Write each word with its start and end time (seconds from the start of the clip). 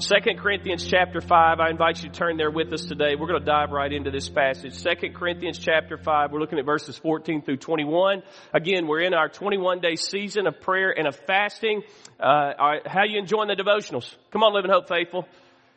Second 0.00 0.38
Corinthians 0.38 0.86
chapter 0.86 1.20
5. 1.20 1.60
I 1.60 1.68
invite 1.68 2.02
you 2.02 2.08
to 2.08 2.18
turn 2.18 2.38
there 2.38 2.50
with 2.50 2.72
us 2.72 2.86
today. 2.86 3.16
We're 3.16 3.26
going 3.26 3.40
to 3.40 3.44
dive 3.44 3.70
right 3.70 3.92
into 3.92 4.10
this 4.10 4.30
passage. 4.30 4.72
Second 4.72 5.14
Corinthians 5.14 5.58
chapter 5.58 5.98
5. 5.98 6.32
We're 6.32 6.40
looking 6.40 6.58
at 6.58 6.64
verses 6.64 6.96
14 6.96 7.42
through 7.42 7.58
21. 7.58 8.22
Again, 8.54 8.86
we're 8.86 9.02
in 9.02 9.12
our 9.12 9.28
21 9.28 9.80
day 9.80 9.96
season 9.96 10.46
of 10.46 10.58
prayer 10.62 10.90
and 10.90 11.06
of 11.06 11.16
fasting. 11.26 11.82
Uh, 12.18 12.52
how 12.86 13.04
you 13.04 13.18
enjoying 13.18 13.48
the 13.48 13.62
devotionals? 13.62 14.10
Come 14.30 14.42
on, 14.42 14.54
Living 14.54 14.70
Hope 14.70 14.88
Faithful. 14.88 15.28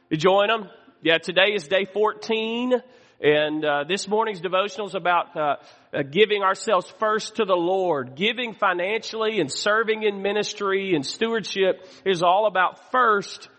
Enjoying 0.10 0.48
them? 0.48 0.70
Yeah, 1.02 1.18
today 1.18 1.54
is 1.54 1.68
day 1.68 1.86
14. 1.92 2.82
And 3.20 3.66
uh, 3.66 3.84
this 3.90 4.08
morning's 4.08 4.40
devotional 4.40 4.88
is 4.88 4.96
about 4.96 5.36
uh, 5.36 5.56
uh, 5.94 6.04
giving 6.10 6.44
ourselves 6.44 6.90
first 6.98 7.36
to 7.38 7.46
the 7.46 7.56
Lord. 7.56 8.16
Giving 8.16 8.54
financially 8.54 9.42
and 9.42 9.52
serving 9.52 10.04
in 10.04 10.22
ministry 10.22 10.96
and 10.96 11.06
stewardship 11.06 11.86
is 12.06 12.24
all 12.24 12.48
about 12.48 12.90
first 12.90 13.50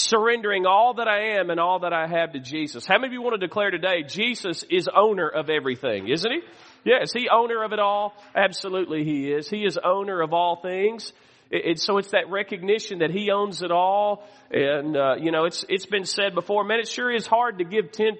surrendering 0.00 0.66
all 0.66 0.94
that 0.94 1.08
I 1.08 1.38
am 1.38 1.50
and 1.50 1.60
all 1.60 1.80
that 1.80 1.92
I 1.92 2.06
have 2.06 2.32
to 2.32 2.40
Jesus. 2.40 2.86
How 2.86 2.96
many 2.96 3.08
of 3.08 3.12
you 3.12 3.22
want 3.22 3.40
to 3.40 3.46
declare 3.46 3.70
today, 3.70 4.02
Jesus 4.06 4.62
is 4.64 4.88
owner 4.88 5.28
of 5.28 5.50
everything, 5.50 6.08
isn't 6.08 6.30
he? 6.30 6.40
Yes, 6.84 7.12
he 7.12 7.28
owner 7.28 7.62
of 7.62 7.72
it 7.72 7.78
all? 7.78 8.14
Absolutely 8.34 9.04
he 9.04 9.30
is. 9.30 9.48
He 9.48 9.64
is 9.64 9.78
owner 9.82 10.22
of 10.22 10.32
all 10.32 10.56
things. 10.56 11.12
It, 11.50 11.80
so 11.80 11.98
it's 11.98 12.12
that 12.12 12.30
recognition 12.30 13.00
that 13.00 13.10
he 13.10 13.30
owns 13.30 13.62
it 13.62 13.72
all. 13.72 14.24
And, 14.50 14.96
uh, 14.96 15.16
you 15.16 15.32
know, 15.32 15.44
it's, 15.44 15.64
it's 15.68 15.86
been 15.86 16.04
said 16.04 16.34
before, 16.34 16.64
man, 16.64 16.78
it 16.78 16.88
sure 16.88 17.12
is 17.12 17.26
hard 17.26 17.58
to 17.58 17.64
give 17.64 17.90
10% 17.90 18.18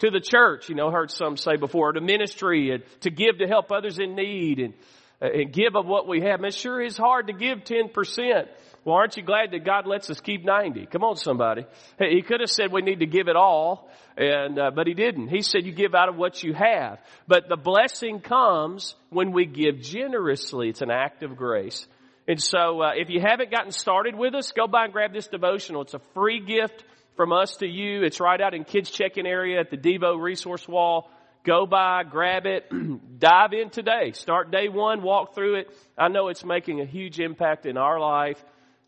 to 0.00 0.10
the 0.10 0.20
church. 0.20 0.68
You 0.68 0.74
know, 0.74 0.90
heard 0.90 1.10
some 1.10 1.36
say 1.36 1.56
before, 1.56 1.92
to 1.92 2.00
ministry 2.00 2.70
and 2.70 2.82
to 3.00 3.10
give 3.10 3.38
to 3.38 3.46
help 3.46 3.72
others 3.72 3.98
in 3.98 4.14
need 4.14 4.58
and, 4.58 4.74
uh, 5.22 5.28
and 5.32 5.52
give 5.52 5.74
of 5.74 5.86
what 5.86 6.06
we 6.06 6.20
have. 6.20 6.40
Man, 6.40 6.48
it 6.48 6.54
sure 6.54 6.82
is 6.82 6.96
hard 6.96 7.28
to 7.28 7.32
give 7.32 7.64
10%. 7.64 8.48
Well, 8.84 8.96
aren't 8.96 9.16
you 9.16 9.22
glad 9.22 9.52
that 9.52 9.64
God 9.64 9.86
lets 9.86 10.10
us 10.10 10.20
keep 10.20 10.44
90? 10.44 10.86
Come 10.86 11.04
on, 11.04 11.16
somebody. 11.16 11.66
He 11.98 12.22
could 12.22 12.40
have 12.40 12.50
said 12.50 12.72
we 12.72 12.82
need 12.82 12.98
to 12.98 13.06
give 13.06 13.28
it 13.28 13.36
all, 13.36 13.88
and 14.16 14.58
uh, 14.58 14.70
but 14.74 14.88
he 14.88 14.94
didn't. 14.94 15.28
He 15.28 15.42
said 15.42 15.64
you 15.64 15.72
give 15.72 15.94
out 15.94 16.08
of 16.08 16.16
what 16.16 16.42
you 16.42 16.52
have. 16.52 16.98
But 17.28 17.48
the 17.48 17.56
blessing 17.56 18.20
comes 18.20 18.96
when 19.10 19.30
we 19.30 19.46
give 19.46 19.80
generously. 19.80 20.68
It's 20.68 20.82
an 20.82 20.90
act 20.90 21.22
of 21.22 21.36
grace. 21.36 21.86
And 22.26 22.42
so, 22.42 22.82
uh, 22.82 22.90
if 22.96 23.08
you 23.08 23.20
haven't 23.20 23.50
gotten 23.50 23.72
started 23.72 24.16
with 24.16 24.34
us, 24.34 24.52
go 24.52 24.66
by 24.66 24.84
and 24.84 24.92
grab 24.92 25.12
this 25.12 25.28
devotional. 25.28 25.82
It's 25.82 25.94
a 25.94 26.00
free 26.14 26.40
gift 26.40 26.84
from 27.16 27.32
us 27.32 27.56
to 27.56 27.66
you. 27.66 28.02
It's 28.02 28.20
right 28.20 28.40
out 28.40 28.54
in 28.54 28.64
kids 28.64 28.90
check-in 28.90 29.26
area 29.26 29.60
at 29.60 29.70
the 29.70 29.76
Devo 29.76 30.20
resource 30.20 30.66
wall. 30.66 31.08
Go 31.44 31.66
by, 31.66 32.04
grab 32.04 32.46
it, 32.46 32.70
dive 33.18 33.52
in 33.52 33.70
today. 33.70 34.12
Start 34.12 34.52
day 34.52 34.68
one, 34.68 35.02
walk 35.02 35.34
through 35.34 35.56
it. 35.56 35.70
I 35.98 36.08
know 36.08 36.28
it's 36.28 36.44
making 36.44 36.80
a 36.80 36.84
huge 36.84 37.18
impact 37.18 37.66
in 37.66 37.76
our 37.76 37.98
life. 37.98 38.42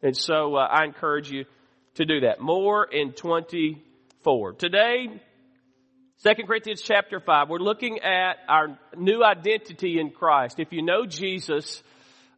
And 0.05 0.15
so 0.15 0.57
uh, 0.57 0.69
I 0.71 0.85
encourage 0.85 1.31
you 1.31 1.47
to 1.95 2.05
do 2.05 2.21
that. 2.21 2.39
More 2.39 2.85
in 2.85 3.13
24. 3.13 4.53
Today, 4.53 5.07
2 6.23 6.31
Corinthians 6.47 6.83
chapter 6.83 7.21
5, 7.21 7.49
we're 7.49 7.59
looking 7.59 8.01
at 8.01 8.35
our 8.47 8.79
new 8.99 9.25
identity 9.25 9.99
in 9.99 10.11
Christ. 10.11 10.61
If 10.61 10.73
you 10.73 10.83
know 10.83 11.07
Jesus, 11.07 11.83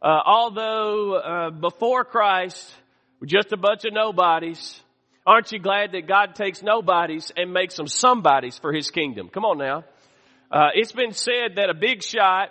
uh, 0.01 0.05
although 0.25 1.15
uh, 1.15 1.49
before 1.49 2.05
Christ, 2.05 2.73
we're 3.19 3.27
just 3.27 3.51
a 3.51 3.57
bunch 3.57 3.83
of 3.83 3.91
nobodies, 3.91 4.81
aren't 5.25 5.51
you 5.51 5.59
glad 5.59 5.91
that 5.91 6.07
God 6.07 6.35
takes 6.35 6.63
nobodies 6.63 7.33
and 7.35 7.51
makes 7.51 7.75
them 7.75 7.87
somebodies 7.87 8.57
for 8.57 8.71
His 8.71 8.91
kingdom? 8.91 9.27
Come 9.27 9.43
on 9.43 9.57
now. 9.57 9.83
Uh, 10.49 10.69
it's 10.73 10.93
been 10.93 11.11
said 11.11 11.57
that 11.57 11.69
a 11.69 11.73
big 11.73 12.01
shot 12.01 12.47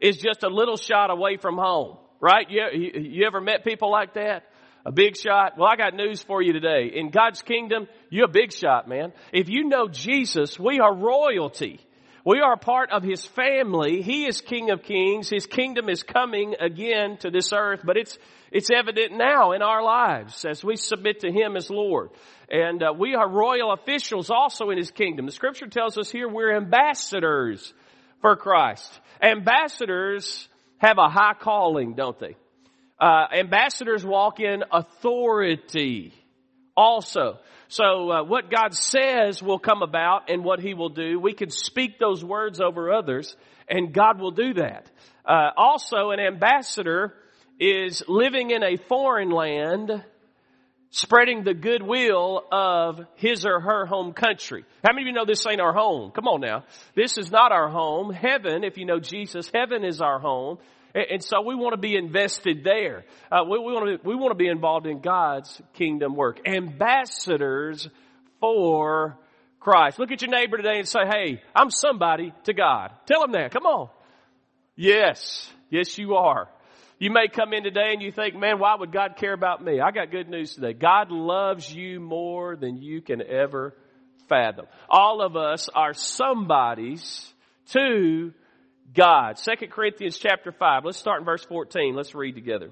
is 0.00 0.16
just 0.16 0.42
a 0.42 0.48
little 0.48 0.78
shot 0.78 1.10
away 1.10 1.36
from 1.36 1.58
home, 1.58 1.98
right? 2.18 2.48
You, 2.48 2.62
you 2.72 3.26
ever 3.26 3.42
met 3.42 3.62
people 3.62 3.90
like 3.90 4.14
that? 4.14 4.44
A 4.86 4.92
big 4.92 5.16
shot? 5.16 5.56
Well, 5.56 5.68
I 5.68 5.76
got 5.76 5.94
news 5.94 6.22
for 6.22 6.42
you 6.42 6.52
today. 6.52 6.90
In 6.94 7.10
God's 7.10 7.40
kingdom, 7.40 7.88
you're 8.10 8.26
a 8.26 8.28
big 8.28 8.52
shot, 8.52 8.86
man. 8.86 9.12
If 9.32 9.48
you 9.48 9.64
know 9.64 9.88
Jesus, 9.88 10.58
we 10.58 10.78
are 10.80 10.94
royalty. 10.94 11.80
We 12.26 12.40
are 12.40 12.56
part 12.58 12.90
of 12.90 13.02
His 13.02 13.26
family. 13.26 14.02
He 14.02 14.26
is 14.26 14.42
King 14.42 14.70
of 14.70 14.82
Kings. 14.82 15.30
His 15.30 15.46
kingdom 15.46 15.88
is 15.88 16.02
coming 16.02 16.54
again 16.60 17.16
to 17.18 17.30
this 17.30 17.52
earth, 17.54 17.80
but 17.84 17.96
it's, 17.96 18.18
it's 18.50 18.70
evident 18.70 19.12
now 19.12 19.52
in 19.52 19.62
our 19.62 19.82
lives 19.82 20.44
as 20.44 20.62
we 20.62 20.76
submit 20.76 21.20
to 21.20 21.32
Him 21.32 21.56
as 21.56 21.70
Lord. 21.70 22.10
And 22.50 22.82
uh, 22.82 22.92
we 22.98 23.14
are 23.14 23.28
royal 23.28 23.72
officials 23.72 24.30
also 24.30 24.68
in 24.68 24.76
His 24.76 24.90
kingdom. 24.90 25.24
The 25.24 25.32
scripture 25.32 25.66
tells 25.66 25.96
us 25.96 26.10
here 26.10 26.28
we're 26.28 26.56
ambassadors 26.56 27.72
for 28.20 28.36
Christ. 28.36 29.00
Ambassadors 29.22 30.48
have 30.78 30.98
a 30.98 31.08
high 31.08 31.34
calling, 31.38 31.94
don't 31.94 32.18
they? 32.18 32.36
Uh, 33.04 33.26
ambassadors 33.34 34.02
walk 34.02 34.40
in 34.40 34.64
authority 34.72 36.14
also. 36.74 37.38
So 37.68 38.10
uh, 38.10 38.24
what 38.24 38.50
God 38.50 38.72
says 38.72 39.42
will 39.42 39.58
come 39.58 39.82
about 39.82 40.30
and 40.30 40.42
what 40.42 40.58
He 40.58 40.72
will 40.72 40.88
do. 40.88 41.20
We 41.20 41.34
can 41.34 41.50
speak 41.50 41.98
those 41.98 42.24
words 42.24 42.62
over 42.62 42.90
others 42.90 43.36
and 43.68 43.92
God 43.92 44.18
will 44.18 44.30
do 44.30 44.54
that. 44.54 44.90
Uh, 45.22 45.50
also, 45.54 46.12
an 46.12 46.18
ambassador 46.18 47.12
is 47.60 48.02
living 48.08 48.52
in 48.52 48.62
a 48.62 48.78
foreign 48.88 49.28
land 49.28 50.02
spreading 50.88 51.44
the 51.44 51.52
goodwill 51.52 52.42
of 52.50 53.04
his 53.16 53.44
or 53.44 53.60
her 53.60 53.84
home 53.84 54.14
country. 54.14 54.64
How 54.82 54.94
many 54.94 55.02
of 55.02 55.08
you 55.08 55.12
know 55.12 55.26
this 55.26 55.46
ain't 55.46 55.60
our 55.60 55.74
home? 55.74 56.10
Come 56.12 56.26
on 56.26 56.40
now. 56.40 56.64
This 56.94 57.18
is 57.18 57.30
not 57.30 57.52
our 57.52 57.68
home. 57.68 58.14
Heaven, 58.14 58.64
if 58.64 58.78
you 58.78 58.86
know 58.86 58.98
Jesus, 58.98 59.50
heaven 59.52 59.84
is 59.84 60.00
our 60.00 60.18
home. 60.18 60.56
And 60.94 61.24
so 61.24 61.42
we 61.42 61.56
want 61.56 61.72
to 61.72 61.80
be 61.80 61.96
invested 61.96 62.62
there. 62.62 63.04
Uh, 63.30 63.42
we, 63.50 63.58
we, 63.58 63.72
want 63.72 64.00
to, 64.00 64.08
we 64.08 64.14
want 64.14 64.30
to 64.30 64.36
be 64.36 64.46
involved 64.46 64.86
in 64.86 65.00
God's 65.00 65.60
kingdom 65.72 66.14
work. 66.14 66.46
Ambassadors 66.46 67.88
for 68.38 69.18
Christ. 69.58 69.98
Look 69.98 70.12
at 70.12 70.22
your 70.22 70.30
neighbor 70.30 70.56
today 70.56 70.78
and 70.78 70.86
say, 70.86 71.00
hey, 71.04 71.42
I'm 71.54 71.70
somebody 71.70 72.32
to 72.44 72.52
God. 72.52 72.92
Tell 73.06 73.22
them 73.22 73.32
that. 73.32 73.50
Come 73.50 73.66
on. 73.66 73.88
Yes. 74.76 75.50
Yes, 75.68 75.98
you 75.98 76.14
are. 76.14 76.48
You 77.00 77.10
may 77.10 77.26
come 77.26 77.52
in 77.52 77.64
today 77.64 77.92
and 77.92 78.00
you 78.00 78.12
think, 78.12 78.36
man, 78.36 78.60
why 78.60 78.76
would 78.78 78.92
God 78.92 79.16
care 79.16 79.32
about 79.32 79.64
me? 79.64 79.80
I 79.80 79.90
got 79.90 80.12
good 80.12 80.28
news 80.28 80.54
today. 80.54 80.74
God 80.74 81.10
loves 81.10 81.74
you 81.74 81.98
more 81.98 82.54
than 82.54 82.76
you 82.76 83.02
can 83.02 83.20
ever 83.20 83.74
fathom. 84.28 84.66
All 84.88 85.20
of 85.20 85.36
us 85.36 85.68
are 85.74 85.92
somebodies 85.92 87.34
to 87.70 88.32
God. 88.92 89.36
2 89.36 89.66
Corinthians 89.68 90.18
chapter 90.18 90.52
5. 90.52 90.84
Let's 90.84 90.98
start 90.98 91.20
in 91.20 91.24
verse 91.24 91.44
14. 91.44 91.94
Let's 91.94 92.14
read 92.14 92.34
together. 92.34 92.70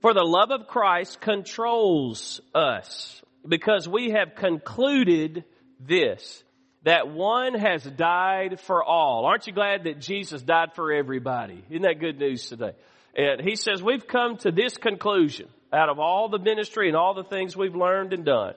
For 0.00 0.14
the 0.14 0.24
love 0.24 0.50
of 0.50 0.66
Christ 0.66 1.20
controls 1.20 2.40
us 2.54 3.22
because 3.46 3.86
we 3.86 4.10
have 4.10 4.34
concluded 4.34 5.44
this, 5.78 6.42
that 6.84 7.08
one 7.08 7.54
has 7.54 7.84
died 7.84 8.60
for 8.60 8.82
all. 8.82 9.26
Aren't 9.26 9.46
you 9.46 9.52
glad 9.52 9.84
that 9.84 10.00
Jesus 10.00 10.40
died 10.40 10.70
for 10.74 10.92
everybody? 10.92 11.62
Isn't 11.68 11.82
that 11.82 12.00
good 12.00 12.18
news 12.18 12.48
today? 12.48 12.72
And 13.14 13.40
he 13.42 13.56
says 13.56 13.82
we've 13.82 14.06
come 14.06 14.38
to 14.38 14.50
this 14.50 14.76
conclusion 14.76 15.48
out 15.72 15.88
of 15.88 15.98
all 15.98 16.28
the 16.28 16.38
ministry 16.38 16.88
and 16.88 16.96
all 16.96 17.14
the 17.14 17.24
things 17.24 17.56
we've 17.56 17.76
learned 17.76 18.12
and 18.12 18.24
done. 18.24 18.54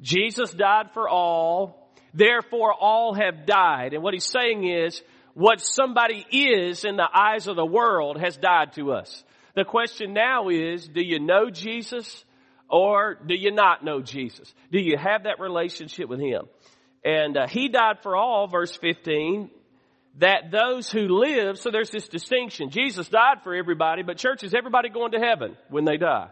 Jesus 0.00 0.50
died 0.50 0.90
for 0.92 1.08
all 1.08 1.85
Therefore 2.16 2.72
all 2.72 3.14
have 3.14 3.46
died. 3.46 3.92
And 3.92 4.02
what 4.02 4.14
he's 4.14 4.24
saying 4.24 4.66
is, 4.66 5.00
what 5.34 5.60
somebody 5.60 6.26
is 6.32 6.84
in 6.84 6.96
the 6.96 7.08
eyes 7.12 7.46
of 7.46 7.56
the 7.56 7.66
world 7.66 8.18
has 8.18 8.38
died 8.38 8.72
to 8.72 8.92
us. 8.92 9.22
The 9.54 9.64
question 9.64 10.14
now 10.14 10.48
is, 10.48 10.88
do 10.88 11.02
you 11.02 11.20
know 11.20 11.50
Jesus 11.50 12.24
or 12.70 13.18
do 13.26 13.34
you 13.34 13.52
not 13.52 13.84
know 13.84 14.00
Jesus? 14.00 14.52
Do 14.72 14.78
you 14.80 14.96
have 14.96 15.24
that 15.24 15.38
relationship 15.38 16.08
with 16.08 16.20
Him? 16.20 16.46
And 17.04 17.36
uh, 17.36 17.46
He 17.48 17.68
died 17.68 17.98
for 18.02 18.16
all, 18.16 18.46
verse 18.48 18.74
15, 18.76 19.50
that 20.18 20.50
those 20.50 20.90
who 20.90 21.20
live, 21.20 21.58
so 21.58 21.70
there's 21.70 21.90
this 21.90 22.08
distinction. 22.08 22.70
Jesus 22.70 23.06
died 23.08 23.42
for 23.44 23.54
everybody, 23.54 24.02
but 24.02 24.16
church, 24.16 24.42
is 24.42 24.54
everybody 24.54 24.88
going 24.88 25.12
to 25.12 25.18
heaven 25.18 25.54
when 25.68 25.84
they 25.84 25.98
die? 25.98 26.28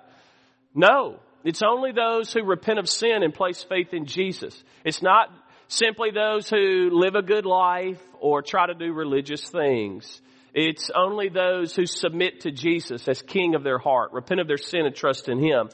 No. 0.74 1.20
It's 1.44 1.62
only 1.62 1.92
those 1.92 2.32
who 2.32 2.42
repent 2.42 2.78
of 2.78 2.88
sin 2.88 3.22
and 3.22 3.34
place 3.34 3.62
faith 3.62 3.92
in 3.92 4.06
Jesus. 4.06 4.58
It's 4.82 5.02
not 5.02 5.28
simply 5.68 6.10
those 6.10 6.48
who 6.48 6.90
live 6.92 7.14
a 7.14 7.22
good 7.22 7.46
life 7.46 8.00
or 8.20 8.42
try 8.42 8.66
to 8.66 8.74
do 8.74 8.92
religious 8.92 9.42
things. 9.42 10.20
It's 10.54 10.90
only 10.94 11.28
those 11.28 11.74
who 11.74 11.86
submit 11.86 12.40
to 12.42 12.52
Jesus 12.52 13.08
as 13.08 13.22
king 13.22 13.54
of 13.54 13.64
their 13.64 13.78
heart, 13.78 14.12
repent 14.12 14.40
of 14.40 14.46
their 14.46 14.56
sin 14.56 14.86
and 14.86 14.94
trust 14.94 15.28
in 15.28 15.42
Him 15.42 15.70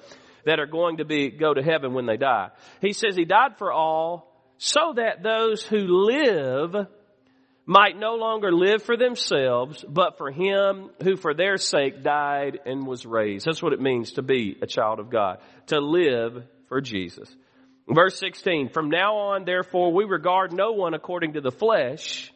that 0.46 0.58
are 0.58 0.66
going 0.66 0.98
to 0.98 1.04
be, 1.04 1.30
go 1.30 1.52
to 1.52 1.62
heaven 1.62 1.92
when 1.92 2.06
they 2.06 2.16
die. 2.16 2.48
He 2.80 2.94
says 2.94 3.14
He 3.14 3.26
died 3.26 3.58
for 3.58 3.72
all 3.72 4.32
so 4.56 4.94
that 4.96 5.22
those 5.22 5.62
who 5.62 5.86
live 5.86 6.86
might 7.66 7.96
no 7.96 8.14
longer 8.14 8.50
live 8.50 8.82
for 8.82 8.96
themselves, 8.96 9.84
but 9.88 10.18
for 10.18 10.30
Him 10.30 10.90
who 11.02 11.16
for 11.16 11.34
their 11.34 11.56
sake 11.58 12.02
died 12.02 12.58
and 12.64 12.86
was 12.86 13.04
raised. 13.04 13.46
That's 13.46 13.62
what 13.62 13.72
it 13.72 13.80
means 13.80 14.12
to 14.12 14.22
be 14.22 14.56
a 14.62 14.66
child 14.66 14.98
of 14.98 15.10
God. 15.10 15.38
To 15.68 15.78
live 15.78 16.42
for 16.68 16.80
Jesus. 16.80 17.32
Verse 17.92 18.18
16, 18.18 18.68
from 18.68 18.88
now 18.88 19.16
on, 19.16 19.44
therefore, 19.44 19.92
we 19.92 20.04
regard 20.04 20.52
no 20.52 20.72
one 20.72 20.94
according 20.94 21.32
to 21.32 21.40
the 21.40 21.50
flesh, 21.50 22.32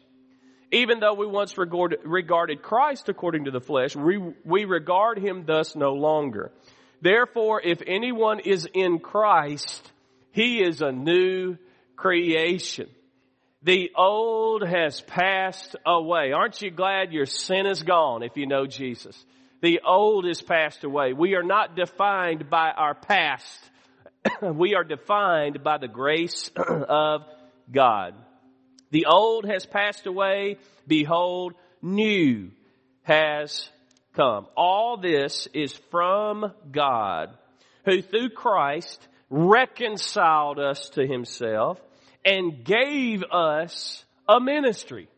even 0.71 0.99
though 0.99 1.13
we 1.13 1.25
once 1.25 1.57
regarded 1.57 2.61
Christ 2.61 3.07
according 3.07 3.45
to 3.45 3.51
the 3.51 3.61
flesh, 3.61 3.95
we, 3.95 4.17
we 4.43 4.65
regard 4.65 5.17
him 5.17 5.45
thus 5.45 5.75
no 5.75 5.93
longer. 5.93 6.51
Therefore, 7.01 7.61
if 7.61 7.81
anyone 7.87 8.39
is 8.39 8.67
in 8.73 8.99
Christ, 8.99 9.91
he 10.31 10.61
is 10.61 10.81
a 10.81 10.91
new 10.91 11.57
creation. 11.95 12.89
The 13.63 13.91
old 13.95 14.67
has 14.67 14.99
passed 15.01 15.75
away. 15.85 16.33
Aren't 16.33 16.61
you 16.61 16.69
glad 16.69 17.13
your 17.13 17.25
sin 17.25 17.65
is 17.65 17.81
gone 17.81 18.23
if 18.23 18.35
you 18.35 18.45
know 18.45 18.67
Jesus? 18.67 19.17
The 19.61 19.81
old 19.87 20.25
is 20.25 20.41
passed 20.41 20.83
away. 20.83 21.13
We 21.13 21.35
are 21.35 21.43
not 21.43 21.75
defined 21.75 22.49
by 22.49 22.71
our 22.71 22.93
past. 22.93 23.59
we 24.41 24.75
are 24.75 24.83
defined 24.83 25.63
by 25.63 25.77
the 25.77 25.87
grace 25.87 26.49
of 26.57 27.21
God. 27.71 28.15
The 28.91 29.05
old 29.05 29.45
has 29.45 29.65
passed 29.65 30.05
away. 30.05 30.57
Behold, 30.87 31.53
new 31.81 32.51
has 33.03 33.69
come. 34.15 34.47
All 34.55 34.97
this 34.97 35.47
is 35.53 35.73
from 35.91 36.53
God, 36.71 37.35
who 37.85 38.01
through 38.01 38.29
Christ 38.29 39.05
reconciled 39.29 40.59
us 40.59 40.89
to 40.89 41.05
himself 41.05 41.79
and 42.23 42.63
gave 42.63 43.23
us 43.23 44.03
a 44.27 44.39
ministry. 44.39 45.09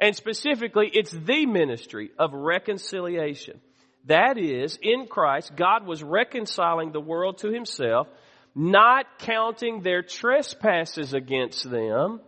And 0.00 0.16
specifically, 0.16 0.90
it's 0.92 1.12
the 1.12 1.46
ministry 1.46 2.10
of 2.18 2.32
reconciliation. 2.32 3.60
That 4.06 4.38
is, 4.38 4.78
in 4.82 5.06
Christ, 5.06 5.54
God 5.56 5.86
was 5.86 6.02
reconciling 6.02 6.92
the 6.92 7.00
world 7.00 7.38
to 7.38 7.50
himself, 7.50 8.08
not 8.54 9.06
counting 9.18 9.82
their 9.82 10.02
trespasses 10.02 11.12
against 11.14 11.68
them, 11.70 12.20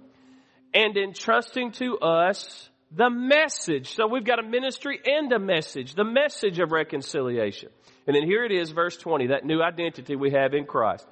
and 0.74 0.96
entrusting 0.96 1.72
to 1.72 1.98
us 1.98 2.70
the 2.94 3.10
message. 3.10 3.94
So 3.94 4.06
we've 4.06 4.24
got 4.24 4.38
a 4.38 4.46
ministry 4.46 5.00
and 5.04 5.32
a 5.32 5.38
message, 5.38 5.94
the 5.94 6.04
message 6.04 6.58
of 6.58 6.72
reconciliation. 6.72 7.70
And 8.06 8.14
then 8.14 8.24
here 8.24 8.44
it 8.44 8.52
is, 8.52 8.70
verse 8.70 8.96
20, 8.96 9.28
that 9.28 9.44
new 9.44 9.62
identity 9.62 10.16
we 10.16 10.32
have 10.32 10.54
in 10.54 10.66
Christ. 10.66 11.06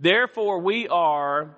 Therefore 0.00 0.60
we 0.60 0.88
are 0.88 1.56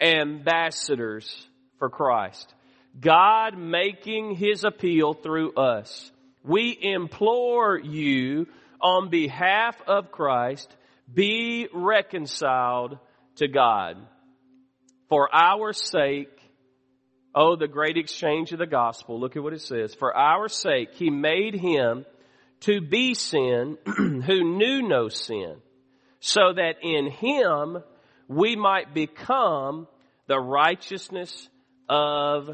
ambassadors 0.00 1.46
for 1.78 1.88
Christ. 1.88 2.52
God 3.00 3.56
making 3.56 4.34
his 4.34 4.64
appeal 4.64 5.14
through 5.14 5.54
us. 5.54 6.10
We 6.46 6.78
implore 6.80 7.78
you 7.78 8.46
on 8.80 9.10
behalf 9.10 9.76
of 9.86 10.12
Christ, 10.12 10.74
be 11.12 11.68
reconciled 11.72 12.98
to 13.36 13.48
God. 13.48 13.96
For 15.08 15.34
our 15.34 15.72
sake, 15.72 16.30
Oh, 17.38 17.54
the 17.54 17.68
great 17.68 17.98
exchange 17.98 18.52
of 18.52 18.58
the 18.58 18.66
gospel. 18.66 19.20
Look 19.20 19.36
at 19.36 19.42
what 19.42 19.52
it 19.52 19.60
says. 19.60 19.94
For 19.94 20.16
our 20.16 20.48
sake, 20.48 20.94
he 20.94 21.10
made 21.10 21.54
him 21.54 22.06
to 22.60 22.80
be 22.80 23.12
sin 23.12 23.76
who 23.84 24.56
knew 24.56 24.80
no 24.80 25.10
sin, 25.10 25.56
so 26.18 26.54
that 26.54 26.76
in 26.82 27.10
him 27.10 27.82
we 28.26 28.56
might 28.56 28.94
become 28.94 29.86
the 30.26 30.38
righteousness 30.38 31.48
of 31.90 32.48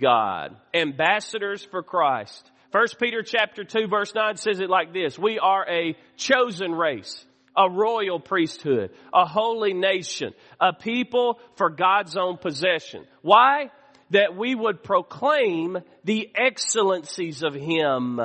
God. 0.00 0.56
Ambassadors 0.72 1.64
for 1.64 1.82
Christ. 1.82 2.48
First 2.74 2.98
Peter 2.98 3.22
chapter 3.22 3.62
2 3.62 3.86
verse 3.86 4.12
9 4.16 4.36
says 4.36 4.58
it 4.58 4.68
like 4.68 4.92
this. 4.92 5.16
We 5.16 5.38
are 5.38 5.64
a 5.64 5.96
chosen 6.16 6.72
race, 6.72 7.24
a 7.56 7.70
royal 7.70 8.18
priesthood, 8.18 8.90
a 9.12 9.24
holy 9.24 9.74
nation, 9.74 10.34
a 10.60 10.72
people 10.72 11.38
for 11.54 11.70
God's 11.70 12.16
own 12.16 12.36
possession. 12.36 13.06
Why? 13.22 13.70
that 14.10 14.36
we 14.36 14.54
would 14.54 14.82
proclaim 14.82 15.78
the 16.04 16.30
excellencies 16.36 17.42
of 17.42 17.54
Him 17.54 18.20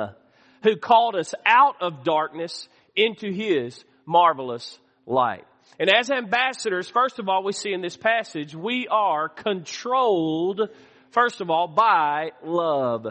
who 0.62 0.76
called 0.76 1.16
us 1.16 1.34
out 1.46 1.76
of 1.80 2.04
darkness 2.04 2.68
into 2.94 3.32
His 3.32 3.82
marvelous 4.04 4.78
light. 5.06 5.46
And 5.78 5.88
as 5.88 6.10
ambassadors, 6.10 6.88
first 6.88 7.18
of 7.18 7.28
all, 7.28 7.42
we 7.42 7.52
see 7.52 7.72
in 7.72 7.80
this 7.80 7.96
passage, 7.96 8.54
we 8.54 8.88
are 8.88 9.28
controlled, 9.28 10.68
first 11.12 11.40
of 11.40 11.50
all, 11.50 11.66
by 11.66 12.32
love. 12.44 13.06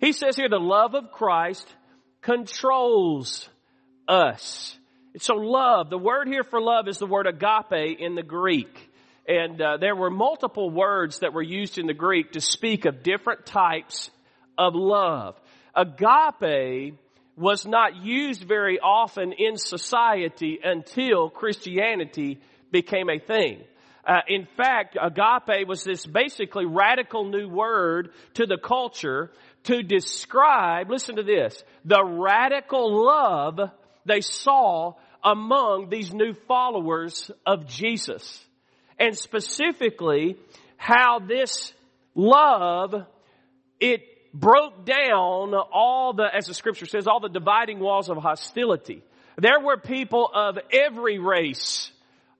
He 0.00 0.12
says 0.12 0.36
here, 0.36 0.48
the 0.48 0.58
love 0.58 0.94
of 0.94 1.10
Christ 1.12 1.66
controls 2.20 3.48
us. 4.08 4.76
So 5.18 5.34
love, 5.34 5.88
the 5.88 5.98
word 5.98 6.28
here 6.28 6.44
for 6.44 6.60
love 6.60 6.88
is 6.88 6.98
the 6.98 7.06
word 7.06 7.26
agape 7.26 7.98
in 7.98 8.14
the 8.14 8.22
Greek. 8.22 8.90
And 9.26 9.60
uh, 9.60 9.78
there 9.78 9.96
were 9.96 10.10
multiple 10.10 10.70
words 10.70 11.20
that 11.20 11.32
were 11.32 11.42
used 11.42 11.78
in 11.78 11.86
the 11.86 11.94
Greek 11.94 12.32
to 12.32 12.40
speak 12.40 12.84
of 12.84 13.02
different 13.02 13.46
types 13.46 14.10
of 14.58 14.74
love. 14.74 15.36
Agape 15.74 16.94
was 17.36 17.66
not 17.66 17.96
used 17.96 18.44
very 18.44 18.78
often 18.78 19.32
in 19.32 19.56
society 19.56 20.58
until 20.62 21.28
Christianity 21.28 22.40
became 22.70 23.08
a 23.08 23.18
thing. 23.18 23.62
Uh, 24.06 24.20
in 24.28 24.46
fact, 24.56 24.96
agape 25.00 25.66
was 25.66 25.82
this 25.82 26.06
basically 26.06 26.64
radical 26.64 27.24
new 27.24 27.48
word 27.48 28.10
to 28.34 28.46
the 28.46 28.56
culture 28.56 29.32
to 29.66 29.82
describe, 29.82 30.90
listen 30.90 31.16
to 31.16 31.22
this, 31.22 31.62
the 31.84 32.02
radical 32.04 33.04
love 33.04 33.60
they 34.04 34.20
saw 34.20 34.94
among 35.22 35.88
these 35.90 36.12
new 36.12 36.34
followers 36.46 37.30
of 37.44 37.66
Jesus 37.66 38.44
and 38.98 39.16
specifically 39.16 40.36
how 40.76 41.18
this 41.18 41.72
love, 42.14 42.94
it 43.80 44.02
broke 44.32 44.84
down 44.84 45.54
all 45.54 46.12
the, 46.12 46.24
as 46.32 46.46
the 46.46 46.54
scripture 46.54 46.86
says, 46.86 47.06
all 47.06 47.20
the 47.20 47.28
dividing 47.28 47.80
walls 47.80 48.08
of 48.08 48.18
hostility. 48.18 49.02
There 49.36 49.60
were 49.60 49.76
people 49.76 50.30
of 50.32 50.58
every 50.72 51.18
race, 51.18 51.90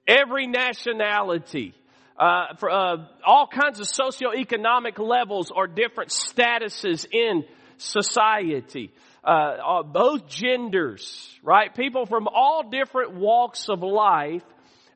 every 0.06 0.46
nationality, 0.46 1.74
uh, 2.18 2.54
for, 2.58 2.70
uh, 2.70 2.96
all 3.26 3.46
kinds 3.46 3.80
of 3.80 3.86
socioeconomic 3.86 4.98
levels 4.98 5.50
or 5.54 5.66
different 5.66 6.10
statuses 6.10 7.06
in 7.10 7.44
society. 7.78 8.92
Uh, 9.22 9.82
both 9.82 10.28
genders, 10.28 11.28
right? 11.42 11.74
People 11.74 12.06
from 12.06 12.28
all 12.28 12.70
different 12.70 13.14
walks 13.14 13.68
of 13.68 13.82
life 13.82 14.42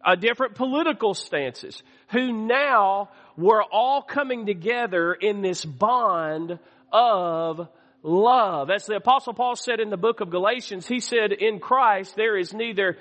uh, 0.05 0.15
different 0.15 0.55
political 0.55 1.15
stances, 1.15 1.83
who 2.11 2.33
now 2.33 3.11
were 3.37 3.63
all 3.63 4.03
coming 4.03 4.47
together 4.47 5.13
in 5.13 5.43
this 5.43 5.65
bond 5.65 6.59
of 6.93 7.69
love. 8.03 8.71
As 8.71 8.87
the 8.87 8.97
apostle 8.97 9.35
Paul 9.35 9.57
said 9.57 9.81
in 9.81 9.91
the 9.91 9.97
book 9.97 10.21
of 10.21 10.31
Galatians, 10.31 10.87
he 10.87 11.01
said, 11.01 11.33
in 11.33 11.59
Christ 11.59 12.17
there 12.17 12.37
is 12.37 12.53
neither 12.53 12.97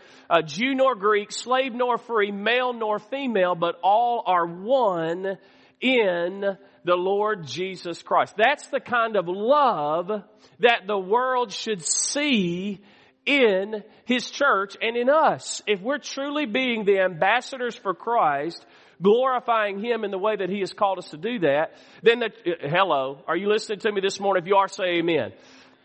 Jew 0.45 0.75
nor 0.75 0.95
Greek, 0.95 1.31
slave 1.31 1.73
nor 1.73 1.97
free, 1.97 2.31
male 2.31 2.73
nor 2.73 2.99
female, 2.99 3.55
but 3.55 3.79
all 3.81 4.23
are 4.25 4.45
one 4.45 5.37
in 5.81 6.57
the 6.83 6.95
Lord 6.95 7.45
Jesus 7.45 8.01
Christ. 8.01 8.35
That's 8.37 8.67
the 8.67 8.79
kind 8.79 9.15
of 9.15 9.27
love 9.27 10.11
that 10.59 10.87
the 10.87 10.97
world 10.97 11.53
should 11.53 11.85
see 11.85 12.81
in 13.25 13.83
His 14.05 14.29
church 14.29 14.75
and 14.81 14.97
in 14.97 15.09
us. 15.09 15.61
If 15.67 15.81
we're 15.81 15.99
truly 15.99 16.45
being 16.45 16.83
the 16.83 16.99
ambassadors 16.99 17.75
for 17.75 17.93
Christ, 17.93 18.65
glorifying 19.01 19.83
Him 19.83 20.03
in 20.03 20.11
the 20.11 20.17
way 20.17 20.35
that 20.35 20.49
He 20.49 20.59
has 20.59 20.73
called 20.73 20.97
us 20.97 21.09
to 21.09 21.17
do 21.17 21.39
that, 21.39 21.73
then 22.03 22.19
the, 22.19 22.27
uh, 22.27 22.69
hello, 22.69 23.19
are 23.27 23.37
you 23.37 23.49
listening 23.49 23.79
to 23.79 23.91
me 23.91 24.01
this 24.01 24.19
morning? 24.19 24.43
If 24.43 24.47
you 24.47 24.55
are, 24.55 24.67
say 24.67 24.99
amen. 24.99 25.33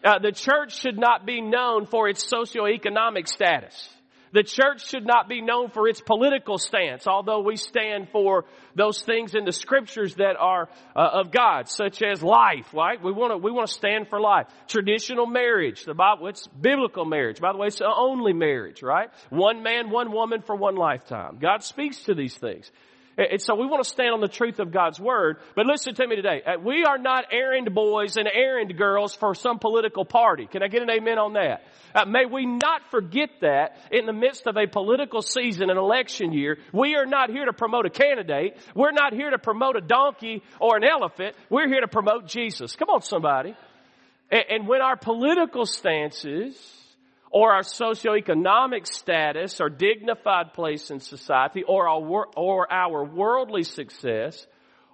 Uh, 0.04 0.18
the 0.18 0.32
church 0.32 0.78
should 0.78 0.98
not 0.98 1.24
be 1.24 1.40
known 1.40 1.86
for 1.86 2.08
its 2.08 2.30
socioeconomic 2.30 3.26
status. 3.26 3.88
The 4.34 4.42
church 4.42 4.88
should 4.88 5.06
not 5.06 5.28
be 5.28 5.40
known 5.40 5.70
for 5.70 5.86
its 5.86 6.00
political 6.00 6.58
stance, 6.58 7.06
although 7.06 7.42
we 7.42 7.54
stand 7.56 8.08
for 8.10 8.46
those 8.74 9.00
things 9.00 9.36
in 9.36 9.44
the 9.44 9.52
scriptures 9.52 10.16
that 10.16 10.34
are 10.36 10.68
uh, 10.96 11.20
of 11.20 11.30
God, 11.30 11.68
such 11.68 12.02
as 12.02 12.20
life, 12.20 12.74
right? 12.74 13.00
We 13.00 13.12
want 13.12 13.32
to, 13.32 13.36
we 13.36 13.52
want 13.52 13.68
to 13.68 13.72
stand 13.72 14.08
for 14.08 14.20
life. 14.20 14.48
Traditional 14.66 15.26
marriage, 15.26 15.84
the 15.84 15.94
Bible, 15.94 16.26
it's 16.26 16.48
biblical 16.48 17.04
marriage. 17.04 17.40
By 17.40 17.52
the 17.52 17.58
way, 17.58 17.68
it's 17.68 17.80
only 17.80 18.32
marriage, 18.32 18.82
right? 18.82 19.08
One 19.30 19.62
man, 19.62 19.90
one 19.90 20.10
woman 20.10 20.42
for 20.42 20.56
one 20.56 20.74
lifetime. 20.74 21.38
God 21.40 21.62
speaks 21.62 22.02
to 22.06 22.14
these 22.14 22.36
things. 22.36 22.68
And 23.16 23.40
so 23.40 23.54
we 23.54 23.66
want 23.66 23.82
to 23.84 23.88
stand 23.88 24.12
on 24.12 24.20
the 24.20 24.28
truth 24.28 24.58
of 24.58 24.72
God's 24.72 24.98
Word. 24.98 25.36
But 25.54 25.66
listen 25.66 25.94
to 25.94 26.06
me 26.06 26.16
today. 26.16 26.42
Uh, 26.44 26.58
we 26.58 26.84
are 26.84 26.98
not 26.98 27.26
errand 27.30 27.72
boys 27.72 28.16
and 28.16 28.28
errand 28.28 28.76
girls 28.76 29.14
for 29.14 29.34
some 29.34 29.58
political 29.58 30.04
party. 30.04 30.46
Can 30.46 30.62
I 30.62 30.68
get 30.68 30.82
an 30.82 30.90
amen 30.90 31.18
on 31.18 31.34
that? 31.34 31.62
Uh, 31.94 32.04
may 32.06 32.26
we 32.26 32.44
not 32.44 32.90
forget 32.90 33.30
that 33.40 33.76
in 33.92 34.06
the 34.06 34.12
midst 34.12 34.48
of 34.48 34.56
a 34.56 34.66
political 34.66 35.22
season, 35.22 35.70
an 35.70 35.78
election 35.78 36.32
year. 36.32 36.58
We 36.72 36.96
are 36.96 37.06
not 37.06 37.30
here 37.30 37.44
to 37.44 37.52
promote 37.52 37.86
a 37.86 37.90
candidate. 37.90 38.56
We're 38.74 38.92
not 38.92 39.12
here 39.12 39.30
to 39.30 39.38
promote 39.38 39.76
a 39.76 39.80
donkey 39.80 40.42
or 40.60 40.76
an 40.76 40.84
elephant. 40.84 41.36
We're 41.50 41.68
here 41.68 41.82
to 41.82 41.88
promote 41.88 42.26
Jesus. 42.26 42.74
Come 42.74 42.88
on, 42.90 43.02
somebody. 43.02 43.54
And, 44.30 44.44
and 44.50 44.68
when 44.68 44.80
our 44.80 44.96
political 44.96 45.66
stances 45.66 46.56
or 47.34 47.52
our 47.52 47.62
socioeconomic 47.62 48.86
status 48.86 49.60
or 49.60 49.68
dignified 49.68 50.54
place 50.54 50.92
in 50.92 51.00
society 51.00 51.64
or 51.64 51.88
our, 51.88 52.26
or 52.36 52.72
our 52.72 53.04
worldly 53.04 53.64
success 53.64 54.46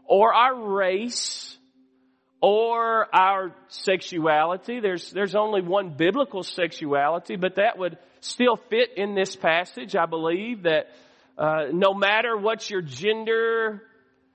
or 0.06 0.32
our 0.32 0.59
race 0.59 1.59
or 2.40 3.14
our 3.14 3.54
sexuality. 3.68 4.80
There's, 4.80 5.11
there's 5.11 5.35
only 5.35 5.61
one 5.61 5.90
biblical 5.90 6.42
sexuality, 6.42 7.37
but 7.37 7.56
that 7.56 7.76
would 7.76 7.99
still 8.20 8.56
fit 8.56 8.97
in 8.97 9.14
this 9.14 9.37
passage. 9.37 9.94
I 9.94 10.06
believe 10.06 10.62
that 10.62 10.87
uh, 11.37 11.64
no 11.75 11.92
matter 11.92 12.38
what 12.38 12.70
your 12.70 12.80
gender 12.80 13.82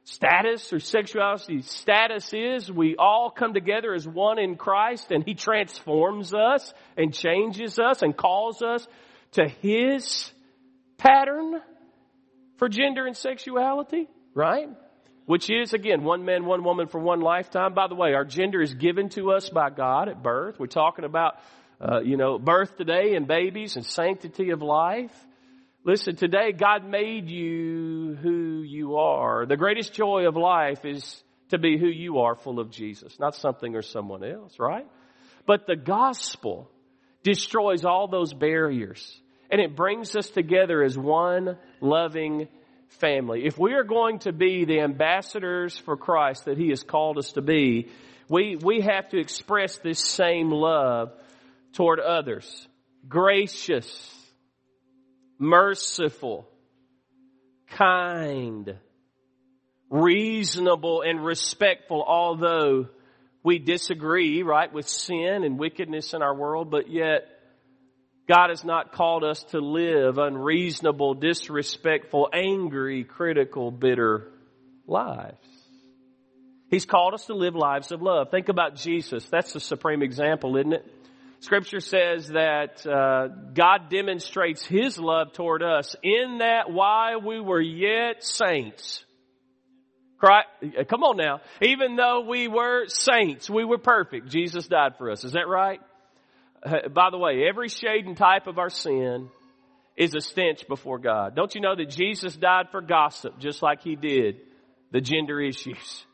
status 0.06 0.72
or 0.72 0.80
sexuality 0.80 1.62
status 1.64 2.32
is, 2.32 2.72
we 2.72 2.96
all 2.98 3.32
come 3.32 3.54
together 3.54 3.94
as 3.94 4.08
one 4.08 4.40
in 4.40 4.56
Christ 4.56 5.12
and 5.12 5.24
He 5.26 5.34
transforms 5.34 6.34
us 6.34 6.74
and 6.96 7.14
changes 7.14 7.80
us 7.80 8.02
and 8.02 8.16
calls 8.16 8.62
us 8.62 8.88
to 9.34 9.48
His 9.48 10.32
pattern 10.98 11.60
for 12.58 12.70
gender 12.70 13.06
and 13.06 13.18
sexuality, 13.18 14.08
right? 14.34 14.70
Which 15.26 15.50
is, 15.50 15.74
again, 15.74 16.04
one 16.04 16.24
man, 16.24 16.46
one 16.46 16.64
woman 16.64 16.88
for 16.88 17.02
one 17.02 17.20
lifetime. 17.20 17.74
By 17.74 17.88
the 17.88 17.96
way, 17.96 18.14
our 18.14 18.26
gender 18.26 18.62
is 18.62 18.76
given 18.76 19.10
to 19.10 19.32
us 19.32 19.50
by 19.50 19.72
God 19.72 20.08
at 20.08 20.22
birth. 20.22 20.60
We're 20.60 20.68
talking 20.68 21.04
about, 21.04 21.38
uh, 21.82 22.02
you 22.02 22.16
know, 22.16 22.38
birth 22.38 22.78
today 22.78 23.16
and 23.16 23.28
babies 23.28 23.76
and 23.76 23.84
sanctity 23.84 24.52
of 24.52 24.62
life. 24.62 25.12
Listen, 25.86 26.16
today 26.16 26.52
God 26.52 26.84
made 26.84 27.30
you 27.30 28.18
who 28.20 28.64
you 28.64 28.98
are. 28.98 29.46
The 29.46 29.56
greatest 29.56 29.94
joy 29.94 30.28
of 30.28 30.36
life 30.36 30.84
is 30.84 31.24
to 31.50 31.60
be 31.60 31.78
who 31.78 31.88
you 31.88 32.22
are, 32.22 32.34
full 32.34 32.60
of 32.60 32.72
Jesus, 32.72 33.20
not 33.20 33.36
something 33.36 33.76
or 33.76 33.84
someone 33.84 34.24
else, 34.24 34.58
right? 34.58 34.88
But 35.46 35.68
the 35.68 35.76
gospel 35.76 36.72
destroys 37.22 37.86
all 37.86 38.08
those 38.08 38.34
barriers 38.34 39.22
and 39.52 39.62
it 39.62 39.76
brings 39.76 40.16
us 40.16 40.28
together 40.28 40.82
as 40.82 40.98
one 40.98 41.56
loving 41.82 42.48
family. 42.88 43.46
If 43.46 43.60
we 43.60 43.74
are 43.74 43.84
going 43.84 44.20
to 44.20 44.32
be 44.32 44.66
the 44.66 44.80
ambassadors 44.80 45.78
for 45.78 45.98
Christ 45.98 46.46
that 46.46 46.58
He 46.58 46.70
has 46.70 46.82
called 46.82 47.20
us 47.20 47.34
to 47.34 47.44
be, 47.44 47.90
we, 48.28 48.56
we 48.56 48.82
have 48.82 49.10
to 49.10 49.20
express 49.20 49.78
this 49.78 50.00
same 50.00 50.50
love 50.50 51.14
toward 51.74 52.00
others. 52.00 52.68
Gracious, 53.08 54.15
merciful, 55.38 56.48
kind, 57.70 58.78
reasonable, 59.90 61.02
and 61.02 61.24
respectful, 61.24 62.04
although 62.08 62.88
we 63.44 63.60
disagree, 63.60 64.44
right, 64.44 64.72
with 64.74 64.88
sin 64.88 65.44
and 65.44 65.60
wickedness 65.60 66.14
in 66.14 66.22
our 66.22 66.34
world, 66.34 66.72
but 66.72 66.90
yet 66.90 67.28
God 68.28 68.50
has 68.50 68.64
not 68.64 68.92
called 68.92 69.24
us 69.24 69.44
to 69.52 69.60
live 69.60 70.18
unreasonable, 70.18 71.14
disrespectful, 71.14 72.30
angry, 72.34 73.04
critical, 73.04 73.70
bitter 73.70 74.32
lives. 74.88 75.38
He's 76.70 76.86
called 76.86 77.14
us 77.14 77.26
to 77.28 77.36
live 77.36 77.56
lives 77.56 77.92
of 77.92 78.02
love. 78.02 78.32
Think 78.32 78.50
about 78.50 78.76
Jesus. 78.76 79.28
That's 79.30 79.54
the 79.54 79.60
supreme 79.60 80.02
example, 80.02 80.58
isn't 80.58 80.74
it? 80.74 80.92
Scripture 81.46 81.80
says 81.80 82.30
that 82.30 82.86
uh, 82.88 83.28
God 83.54 83.90
demonstrates 83.92 84.66
His 84.66 84.98
love 84.98 85.34
toward 85.34 85.62
us 85.62 85.96
in 86.02 86.40
that 86.40 86.72
while 86.72 87.22
we 87.22 87.40
were 87.40 87.62
yet 87.62 88.24
saints, 88.24 89.06
Christ, 90.18 90.48
come 90.90 91.04
on 91.04 91.18
now. 91.18 91.42
Even 91.62 91.96
though 91.96 92.26
we 92.28 92.48
were 92.48 92.88
saints, 92.88 93.48
we 93.48 93.64
were 93.64 93.78
perfect. 93.78 94.30
Jesus 94.30 94.68
died 94.68 94.94
for 94.98 95.12
us. 95.12 95.24
Is 95.24 95.34
that 95.34 95.48
right? 95.48 95.80
by 96.92 97.12
the 97.12 97.18
way, 97.20 97.46
every 97.48 97.70
shade 97.70 98.08
and 98.08 98.18
type 98.18 98.48
of 98.48 98.58
our 98.58 98.72
sin 98.72 99.30
is 99.96 100.16
a 100.16 100.22
stench 100.22 100.68
before 100.68 100.98
God. 100.98 101.36
Don't 101.36 101.54
you 101.54 101.62
know 101.62 101.76
that 101.76 101.92
Jesus 101.92 102.36
died 102.36 102.70
for 102.72 102.82
gossip 102.82 103.38
just 103.38 103.62
like 103.62 103.84
he 103.84 103.96
did 103.96 104.38
the 104.92 105.00
gender 105.00 105.40
issues? 105.40 106.06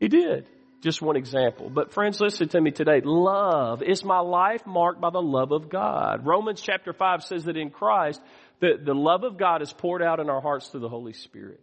He 0.00 0.08
did. 0.08 0.48
Just 0.82 1.00
one 1.00 1.16
example. 1.16 1.70
But 1.70 1.92
friends, 1.92 2.20
listen 2.20 2.48
to 2.48 2.60
me 2.60 2.72
today. 2.72 3.00
Love 3.04 3.82
is 3.84 4.04
my 4.04 4.18
life 4.18 4.66
marked 4.66 5.00
by 5.00 5.10
the 5.10 5.22
love 5.22 5.52
of 5.52 5.68
God. 5.68 6.26
Romans 6.26 6.60
chapter 6.60 6.92
5 6.92 7.22
says 7.22 7.44
that 7.44 7.56
in 7.56 7.70
Christ, 7.70 8.20
the, 8.58 8.72
the 8.84 8.94
love 8.94 9.22
of 9.22 9.38
God 9.38 9.62
is 9.62 9.72
poured 9.72 10.02
out 10.02 10.18
in 10.18 10.28
our 10.28 10.40
hearts 10.40 10.68
through 10.68 10.80
the 10.80 10.88
Holy 10.88 11.12
Spirit. 11.12 11.60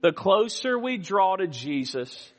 The 0.00 0.12
closer 0.12 0.78
we 0.78 0.96
draw 0.96 1.36
to 1.36 1.46
Jesus, 1.46 2.32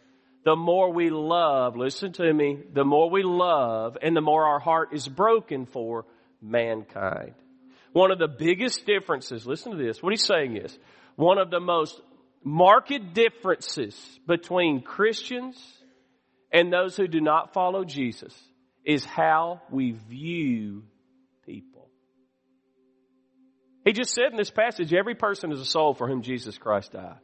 the 0.43 0.55
more 0.55 0.91
we 0.91 1.11
love, 1.11 1.77
listen 1.77 2.13
to 2.13 2.33
me, 2.33 2.57
the 2.73 2.83
more 2.83 3.11
we 3.11 3.21
love 3.21 3.95
and 4.01 4.15
the 4.15 4.21
more 4.21 4.47
our 4.47 4.59
heart 4.59 4.89
is 4.91 5.07
broken 5.07 5.67
for 5.67 6.05
mankind. 6.41 7.35
One 7.91 8.09
of 8.09 8.17
the 8.17 8.27
biggest 8.27 8.87
differences, 8.87 9.45
listen 9.45 9.71
to 9.71 9.77
this, 9.77 10.01
what 10.01 10.13
he's 10.13 10.25
saying 10.25 10.57
is, 10.57 10.75
one 11.15 11.37
of 11.37 11.51
the 11.51 11.59
most 11.59 12.01
marked 12.43 13.13
differences 13.13 13.95
between 14.27 14.81
Christians 14.81 15.55
and 16.53 16.71
those 16.71 16.95
who 16.95 17.07
do 17.07 17.19
not 17.19 17.51
follow 17.53 17.83
Jesus 17.83 18.33
is 18.85 19.03
how 19.03 19.61
we 19.71 19.91
view 19.91 20.83
people. 21.45 21.89
He 23.83 23.91
just 23.91 24.13
said 24.13 24.31
in 24.31 24.37
this 24.37 24.51
passage, 24.51 24.93
every 24.93 25.15
person 25.15 25.51
is 25.51 25.59
a 25.59 25.65
soul 25.65 25.93
for 25.93 26.07
whom 26.07 26.21
Jesus 26.21 26.57
Christ 26.57 26.93
died. 26.93 27.17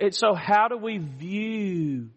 And 0.00 0.14
so 0.14 0.34
how 0.34 0.68
do 0.68 0.76
we 0.76 0.98
view 0.98 2.10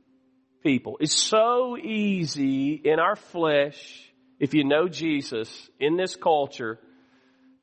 people? 0.62 0.98
It's 1.00 1.16
so 1.16 1.78
easy 1.78 2.74
in 2.74 3.00
our 3.00 3.16
flesh, 3.16 4.12
if 4.40 4.54
you 4.54 4.66
know 4.66 4.90
Jesus, 4.90 5.70
in 5.80 5.96
this 5.96 6.16
culture, 6.16 6.78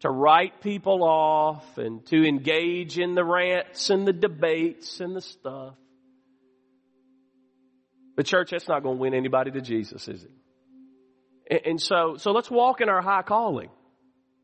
to 0.00 0.10
write 0.10 0.62
people 0.62 1.04
off 1.04 1.76
and 1.76 2.04
to 2.06 2.26
engage 2.26 2.98
in 2.98 3.14
the 3.14 3.24
rants 3.24 3.90
and 3.90 4.06
the 4.06 4.12
debates 4.12 5.00
and 5.00 5.14
the 5.14 5.20
stuff. 5.20 5.74
But 8.18 8.26
church, 8.26 8.50
that's 8.50 8.66
not 8.66 8.82
going 8.82 8.96
to 8.96 9.00
win 9.00 9.14
anybody 9.14 9.52
to 9.52 9.60
Jesus, 9.60 10.08
is 10.08 10.24
it? 10.24 11.62
And 11.64 11.80
so, 11.80 12.16
so 12.16 12.32
let's 12.32 12.50
walk 12.50 12.80
in 12.80 12.88
our 12.88 13.00
high 13.00 13.22
calling. 13.22 13.68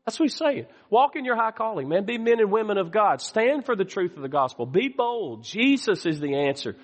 That's 0.05 0.17
what 0.17 0.29
he's 0.29 0.37
saying. 0.37 0.67
Walk 0.89 1.17
in 1.17 1.25
your 1.25 1.35
high 1.35 1.51
calling, 1.51 1.89
man. 1.89 2.05
Be 2.05 2.17
men 2.17 2.39
and 2.39 2.49
women 2.49 2.77
of 2.77 2.93
God. 2.93 3.19
Stand 3.19 3.65
for 3.65 3.75
the 3.75 3.83
truth 3.83 4.15
of 4.15 4.21
the 4.21 4.29
gospel. 4.29 4.65
Be 4.65 4.87
bold. 4.87 5.43
Jesus 5.43 6.05
is 6.05 6.21
the 6.21 6.47
answer 6.47 6.77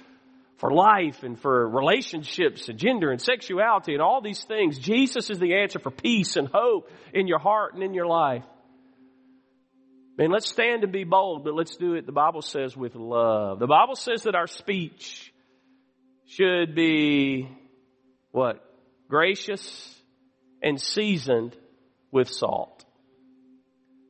for 0.58 0.70
life 0.70 1.24
and 1.24 1.40
for 1.40 1.66
relationships 1.70 2.68
and 2.68 2.78
gender 2.78 3.10
and 3.10 3.22
sexuality 3.22 3.94
and 3.94 4.02
all 4.02 4.20
these 4.20 4.44
things. 4.44 4.78
Jesus 4.78 5.30
is 5.30 5.40
the 5.40 5.60
answer 5.62 5.80
for 5.80 5.92
peace 5.92 6.36
and 6.36 6.50
hope 6.54 6.90
in 7.14 7.26
your 7.26 7.40
heart 7.40 7.74
and 7.74 7.84
in 7.84 7.94
your 7.94 8.08
life. 8.08 8.44
Man, 10.18 10.30
let's 10.30 10.50
stand 10.50 10.84
and 10.84 10.92
be 10.92 11.06
bold, 11.06 11.46
but 11.46 11.54
let's 11.54 11.78
do 11.78 11.94
it, 11.94 12.06
the 12.06 12.12
Bible 12.12 12.42
says, 12.42 12.76
with 12.76 12.96
love. 12.96 13.60
The 13.60 13.68
Bible 13.68 13.96
says 13.96 14.24
that 14.24 14.36
our 14.36 14.48
speech 14.48 15.31
should 16.32 16.76
be 16.76 17.50
what? 18.32 18.64
Gracious 19.10 19.96
and 20.62 20.80
seasoned 20.80 21.56
with 22.12 22.30
salt. 22.30 22.86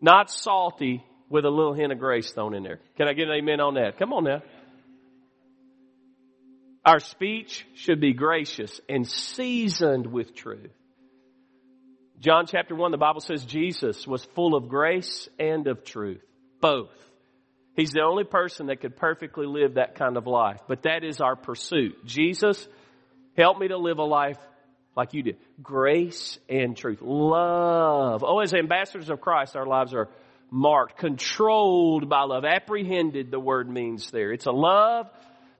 Not 0.01 0.29
salty 0.29 1.03
with 1.29 1.45
a 1.45 1.49
little 1.49 1.73
hint 1.73 1.91
of 1.91 1.99
grace 1.99 2.31
thrown 2.31 2.53
in 2.53 2.63
there. 2.63 2.79
Can 2.97 3.07
I 3.07 3.13
get 3.13 3.27
an 3.27 3.35
amen 3.35 3.59
on 3.59 3.75
that? 3.75 3.97
Come 3.97 4.13
on 4.13 4.25
now. 4.25 4.41
Our 6.85 6.99
speech 6.99 7.65
should 7.75 8.01
be 8.01 8.13
gracious 8.13 8.79
and 8.89 9.07
seasoned 9.07 10.07
with 10.07 10.35
truth. 10.35 10.71
John 12.19 12.45
chapter 12.45 12.75
1, 12.75 12.91
the 12.91 12.97
Bible 12.97 13.21
says 13.21 13.45
Jesus 13.45 14.05
was 14.05 14.23
full 14.35 14.55
of 14.55 14.67
grace 14.67 15.27
and 15.39 15.67
of 15.67 15.83
truth. 15.83 16.23
Both. 16.59 16.89
He's 17.75 17.91
the 17.91 18.01
only 18.01 18.25
person 18.25 18.67
that 18.67 18.81
could 18.81 18.97
perfectly 18.97 19.45
live 19.45 19.75
that 19.75 19.95
kind 19.95 20.17
of 20.17 20.27
life. 20.27 20.59
But 20.67 20.83
that 20.83 21.03
is 21.03 21.21
our 21.21 21.35
pursuit. 21.35 22.05
Jesus, 22.05 22.67
help 23.37 23.59
me 23.59 23.69
to 23.69 23.77
live 23.77 23.97
a 23.97 24.03
life 24.03 24.37
like 24.95 25.13
you 25.13 25.23
did. 25.23 25.37
Grace 25.63 26.37
and 26.49 26.75
truth. 26.75 26.99
Love. 27.01 28.23
Oh, 28.25 28.39
as 28.39 28.53
ambassadors 28.53 29.09
of 29.09 29.21
Christ, 29.21 29.55
our 29.55 29.65
lives 29.65 29.93
are 29.93 30.09
marked, 30.49 30.97
controlled 30.97 32.09
by 32.09 32.23
love. 32.23 32.43
Apprehended, 32.43 33.31
the 33.31 33.39
word 33.39 33.69
means 33.69 34.11
there. 34.11 34.33
It's 34.33 34.47
a 34.47 34.51
love 34.51 35.09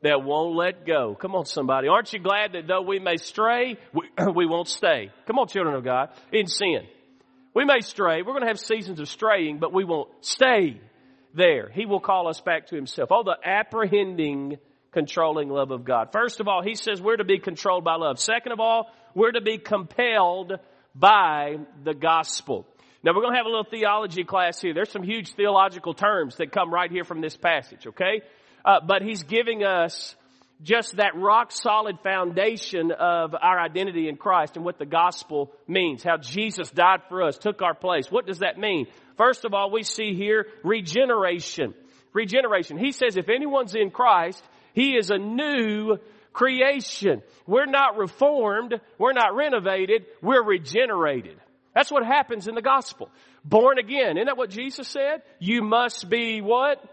that 0.02 0.24
won't 0.24 0.56
let 0.56 0.86
go. 0.86 1.16
Come 1.16 1.36
on, 1.36 1.46
somebody. 1.46 1.88
Aren't 1.88 2.12
you 2.12 2.20
glad 2.20 2.54
that 2.54 2.68
though 2.68 2.82
we 2.82 3.00
may 3.00 3.18
stray, 3.18 3.78
we, 3.94 4.10
we 4.36 4.46
won't 4.46 4.68
stay? 4.68 5.12
Come 5.28 5.40
on, 5.40 5.48
children 5.48 5.76
of 5.76 5.86
God, 5.86 6.10
in 6.34 6.48
sin. 6.48 6.82
We 7.54 7.64
may 7.66 7.82
stray. 7.82 8.22
We're 8.22 8.34
going 8.34 8.42
to 8.42 8.48
have 8.48 8.60
seasons 8.60 9.00
of 9.00 9.08
straying, 9.08 9.60
but 9.60 9.74
we 9.74 9.86
won't 9.86 10.10
stay 10.22 10.80
there. 11.34 11.70
He 11.70 11.86
will 11.86 12.00
call 12.00 12.28
us 12.28 12.42
back 12.42 12.68
to 12.68 12.76
himself. 12.76 13.10
Oh, 13.12 13.24
the 13.24 13.38
apprehending, 13.44 14.58
controlling 14.92 15.50
love 15.50 15.72
of 15.72 15.84
God. 15.84 16.10
First 16.12 16.40
of 16.40 16.48
all, 16.48 16.62
he 16.62 16.76
says 16.76 17.02
we're 17.02 17.18
to 17.18 17.24
be 17.24 17.40
controlled 17.40 17.84
by 17.84 17.96
love. 17.96 18.20
Second 18.20 18.52
of 18.52 18.60
all, 18.60 18.90
we're 19.16 19.32
to 19.32 19.42
be 19.42 19.58
compelled 19.58 20.54
by 20.96 21.58
the 21.84 21.94
gospel. 21.94 22.66
Now 23.04 23.14
we're 23.16 23.22
going 23.22 23.34
to 23.34 23.38
have 23.38 23.46
a 23.46 23.50
little 23.50 23.68
theology 23.70 24.24
class 24.24 24.62
here. 24.62 24.74
There's 24.74 24.92
some 24.92 25.04
huge 25.04 25.34
theological 25.34 25.94
terms 25.94 26.36
that 26.36 26.52
come 26.52 26.74
right 26.74 26.92
here 26.92 27.04
from 27.04 27.22
this 27.22 27.36
passage, 27.36 27.88
okay? 27.88 28.22
Uh, 28.64 28.80
but 28.86 29.02
he's 29.02 29.24
giving 29.24 29.64
us 29.64 30.16
just 30.62 30.98
that 30.98 31.16
rock 31.16 31.52
solid 31.52 31.98
foundation 32.04 32.92
of 32.92 33.34
our 33.34 33.60
identity 33.60 34.08
in 34.08 34.18
Christ 34.18 34.56
and 34.56 34.64
what 34.64 34.78
the 34.78 34.86
gospel 34.86 35.52
means. 35.68 36.04
How 36.04 36.18
Jesus 36.18 36.70
died 36.70 37.02
for 37.10 37.24
us, 37.24 37.38
took 37.38 37.64
our 37.64 37.74
place. 37.74 38.12
What 38.12 38.28
does 38.28 38.40
that 38.40 38.60
mean? 38.60 38.86
First 39.22 39.46
of 39.46 39.54
all, 39.54 39.70
we 39.70 39.84
see 39.84 40.16
here 40.16 40.48
regeneration. 40.64 41.76
Regeneration. 42.12 42.80
He 42.80 42.92
says 42.92 43.18
if 43.18 43.30
anyone's 43.30 43.76
in 43.76 43.92
Christ, 43.92 44.44
He 44.74 44.96
is 44.96 45.12
a 45.12 45.18
new 45.20 45.98
creation. 46.34 47.22
We're 47.46 47.68
not 47.68 47.98
reformed. 47.98 48.74
We're 48.98 49.14
not 49.14 49.36
renovated. 49.36 50.08
We're 50.24 50.44
regenerated. 50.44 51.38
That's 51.76 51.92
what 51.92 52.04
happens 52.04 52.48
in 52.48 52.56
the 52.56 52.64
gospel. 52.64 53.12
Born 53.46 53.78
again. 53.78 54.18
Isn't 54.18 54.26
that 54.26 54.38
what 54.38 54.50
Jesus 54.50 54.88
said? 54.88 55.22
You 55.38 55.62
must 55.62 56.10
be 56.10 56.42
what? 56.42 56.84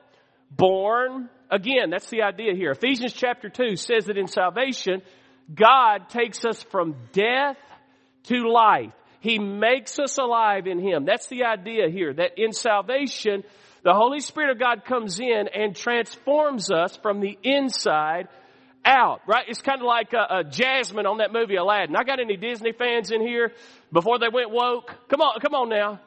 Born 0.50 1.30
again. 1.50 1.88
That's 1.88 2.10
the 2.10 2.24
idea 2.24 2.54
here. 2.54 2.72
Ephesians 2.72 3.14
chapter 3.14 3.48
2 3.48 3.76
says 3.76 4.04
that 4.04 4.18
in 4.18 4.26
salvation, 4.26 5.00
God 5.54 6.10
takes 6.10 6.44
us 6.44 6.62
from 6.64 6.94
death 7.12 7.56
to 8.24 8.50
life. 8.50 8.92
He 9.20 9.38
makes 9.38 9.98
us 9.98 10.18
alive 10.18 10.66
in 10.66 10.78
Him. 10.78 11.04
That's 11.04 11.26
the 11.26 11.44
idea 11.44 11.88
here, 11.88 12.12
that 12.14 12.38
in 12.38 12.52
salvation, 12.52 13.42
the 13.82 13.94
Holy 13.94 14.20
Spirit 14.20 14.50
of 14.50 14.58
God 14.58 14.84
comes 14.84 15.18
in 15.18 15.48
and 15.52 15.74
transforms 15.74 16.70
us 16.70 16.96
from 16.96 17.20
the 17.20 17.38
inside 17.42 18.28
out, 18.84 19.20
right? 19.26 19.44
It's 19.48 19.60
kind 19.60 19.80
of 19.80 19.86
like 19.86 20.12
a, 20.12 20.38
a 20.38 20.44
Jasmine 20.44 21.06
on 21.06 21.18
that 21.18 21.32
movie 21.32 21.56
Aladdin. 21.56 21.96
I 21.96 22.04
got 22.04 22.20
any 22.20 22.36
Disney 22.36 22.72
fans 22.72 23.10
in 23.10 23.20
here 23.20 23.52
before 23.92 24.18
they 24.18 24.28
went 24.32 24.50
woke? 24.50 24.94
Come 25.08 25.20
on, 25.20 25.40
come 25.40 25.54
on 25.54 25.68
now. 25.68 26.00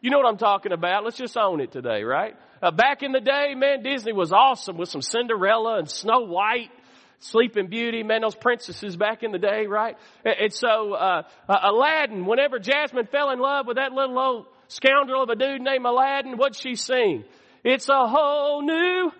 You 0.00 0.10
know 0.10 0.18
what 0.18 0.26
I'm 0.26 0.38
talking 0.38 0.72
about. 0.72 1.04
Let's 1.04 1.16
just 1.16 1.36
own 1.36 1.60
it 1.60 1.72
today, 1.72 2.02
right? 2.02 2.36
Uh, 2.62 2.70
back 2.70 3.02
in 3.02 3.12
the 3.12 3.20
day, 3.20 3.54
man, 3.54 3.82
Disney 3.82 4.12
was 4.12 4.32
awesome 4.32 4.76
with 4.76 4.88
some 4.88 5.02
Cinderella 5.02 5.78
and 5.78 5.90
Snow 5.90 6.20
White 6.20 6.70
Sleeping 7.18 7.68
Beauty, 7.68 8.02
man, 8.02 8.20
those 8.20 8.34
princesses 8.34 8.96
back 8.96 9.22
in 9.22 9.32
the 9.32 9.38
day, 9.38 9.66
right? 9.66 9.96
And 10.24 10.52
so, 10.52 10.92
uh, 10.92 11.22
uh, 11.48 11.58
Aladdin, 11.62 12.26
whenever 12.26 12.58
Jasmine 12.58 13.06
fell 13.06 13.30
in 13.30 13.38
love 13.38 13.66
with 13.66 13.76
that 13.76 13.92
little 13.92 14.18
old 14.18 14.46
scoundrel 14.68 15.22
of 15.22 15.30
a 15.30 15.36
dude 15.36 15.62
named 15.62 15.84
Aladdin, 15.86 16.36
what'd 16.36 16.56
she 16.56 16.74
sing? 16.74 17.24
It's 17.64 17.88
a 17.88 18.06
whole 18.06 18.62
new, 18.62 19.10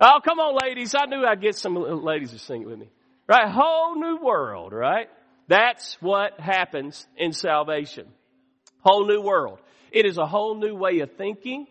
oh, 0.00 0.20
come 0.24 0.38
on 0.38 0.58
ladies, 0.66 0.94
I 0.98 1.06
knew 1.06 1.24
I'd 1.24 1.40
get 1.40 1.56
some 1.56 1.74
ladies 1.74 2.30
to 2.32 2.38
sing 2.38 2.62
it 2.62 2.68
with 2.68 2.78
me. 2.78 2.88
Right? 3.28 3.48
Whole 3.48 3.96
new 3.96 4.18
world, 4.22 4.72
right? 4.72 5.08
That's 5.48 5.96
what 6.00 6.40
happens 6.40 7.06
in 7.16 7.32
salvation. 7.32 8.06
Whole 8.80 9.06
new 9.06 9.20
world. 9.20 9.58
It 9.92 10.06
is 10.06 10.18
a 10.18 10.26
whole 10.26 10.54
new 10.54 10.74
way 10.74 11.00
of 11.00 11.12
thinking. 11.16 11.66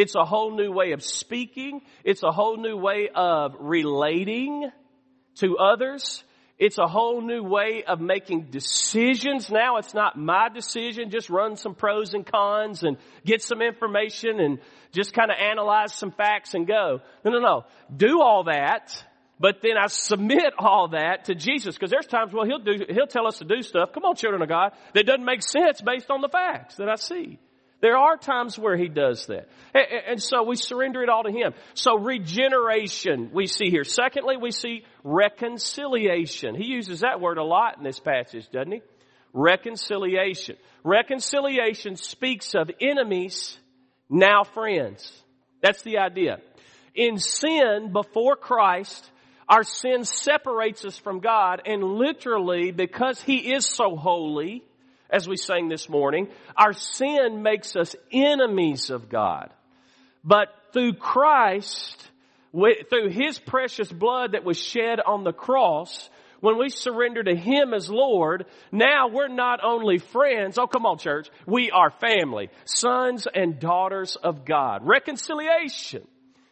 It's 0.00 0.14
a 0.14 0.24
whole 0.24 0.56
new 0.56 0.72
way 0.72 0.92
of 0.92 1.02
speaking. 1.02 1.82
It's 2.04 2.22
a 2.22 2.30
whole 2.30 2.56
new 2.56 2.74
way 2.74 3.10
of 3.14 3.54
relating 3.60 4.70
to 5.40 5.58
others. 5.58 6.24
It's 6.58 6.78
a 6.78 6.86
whole 6.86 7.20
new 7.20 7.42
way 7.42 7.84
of 7.86 8.00
making 8.00 8.46
decisions. 8.50 9.50
Now 9.50 9.76
it's 9.76 9.92
not 9.92 10.16
my 10.16 10.48
decision. 10.48 11.10
Just 11.10 11.28
run 11.28 11.56
some 11.56 11.74
pros 11.74 12.14
and 12.14 12.24
cons 12.24 12.82
and 12.82 12.96
get 13.26 13.42
some 13.42 13.60
information 13.60 14.40
and 14.40 14.60
just 14.90 15.12
kind 15.12 15.30
of 15.30 15.36
analyze 15.38 15.92
some 15.92 16.12
facts 16.12 16.54
and 16.54 16.66
go. 16.66 17.00
No, 17.22 17.30
no, 17.32 17.38
no. 17.38 17.64
Do 17.94 18.22
all 18.22 18.44
that. 18.44 19.04
But 19.38 19.56
then 19.62 19.76
I 19.78 19.88
submit 19.88 20.54
all 20.58 20.88
that 20.92 21.26
to 21.26 21.34
Jesus 21.34 21.74
because 21.74 21.90
there's 21.90 22.06
times, 22.06 22.32
well, 22.32 22.46
he'll 22.46 22.58
do, 22.58 22.86
he'll 22.88 23.06
tell 23.06 23.26
us 23.26 23.40
to 23.40 23.44
do 23.44 23.60
stuff. 23.60 23.90
Come 23.92 24.04
on, 24.04 24.16
children 24.16 24.40
of 24.40 24.48
God. 24.48 24.72
That 24.94 25.04
doesn't 25.04 25.26
make 25.26 25.42
sense 25.42 25.82
based 25.82 26.10
on 26.10 26.22
the 26.22 26.30
facts 26.30 26.76
that 26.76 26.88
I 26.88 26.94
see. 26.94 27.38
There 27.80 27.96
are 27.96 28.16
times 28.16 28.58
where 28.58 28.76
he 28.76 28.88
does 28.88 29.26
that. 29.26 29.48
And 30.08 30.22
so 30.22 30.42
we 30.42 30.56
surrender 30.56 31.02
it 31.02 31.08
all 31.08 31.22
to 31.22 31.32
him. 31.32 31.54
So 31.74 31.96
regeneration 31.96 33.30
we 33.32 33.46
see 33.46 33.70
here. 33.70 33.84
Secondly, 33.84 34.36
we 34.36 34.50
see 34.50 34.84
reconciliation. 35.02 36.54
He 36.54 36.66
uses 36.66 37.00
that 37.00 37.20
word 37.20 37.38
a 37.38 37.44
lot 37.44 37.78
in 37.78 37.84
this 37.84 37.98
passage, 37.98 38.48
doesn't 38.50 38.72
he? 38.72 38.82
Reconciliation. 39.32 40.56
Reconciliation 40.84 41.96
speaks 41.96 42.54
of 42.54 42.70
enemies, 42.80 43.58
now 44.08 44.44
friends. 44.44 45.10
That's 45.62 45.82
the 45.82 45.98
idea. 45.98 46.38
In 46.94 47.18
sin 47.18 47.92
before 47.92 48.36
Christ, 48.36 49.08
our 49.48 49.62
sin 49.62 50.04
separates 50.04 50.84
us 50.84 50.98
from 50.98 51.20
God 51.20 51.62
and 51.64 51.82
literally 51.82 52.72
because 52.72 53.22
He 53.22 53.52
is 53.52 53.66
so 53.66 53.96
holy, 53.96 54.64
as 55.12 55.28
we 55.28 55.36
sang 55.36 55.68
this 55.68 55.88
morning, 55.88 56.28
our 56.56 56.72
sin 56.72 57.42
makes 57.42 57.76
us 57.76 57.94
enemies 58.12 58.90
of 58.90 59.08
God. 59.08 59.50
But 60.24 60.48
through 60.72 60.94
Christ, 60.94 62.10
through 62.52 63.10
His 63.10 63.38
precious 63.38 63.90
blood 63.90 64.32
that 64.32 64.44
was 64.44 64.60
shed 64.60 65.00
on 65.00 65.24
the 65.24 65.32
cross, 65.32 66.10
when 66.40 66.58
we 66.58 66.68
surrender 66.68 67.22
to 67.22 67.34
Him 67.34 67.74
as 67.74 67.90
Lord, 67.90 68.46
now 68.72 69.08
we're 69.08 69.28
not 69.28 69.60
only 69.62 69.98
friends, 69.98 70.58
oh 70.58 70.66
come 70.66 70.86
on 70.86 70.98
church, 70.98 71.28
we 71.46 71.70
are 71.70 71.90
family, 71.90 72.50
sons 72.64 73.26
and 73.32 73.60
daughters 73.60 74.16
of 74.16 74.44
God. 74.44 74.80
Reconciliation. 74.84 76.06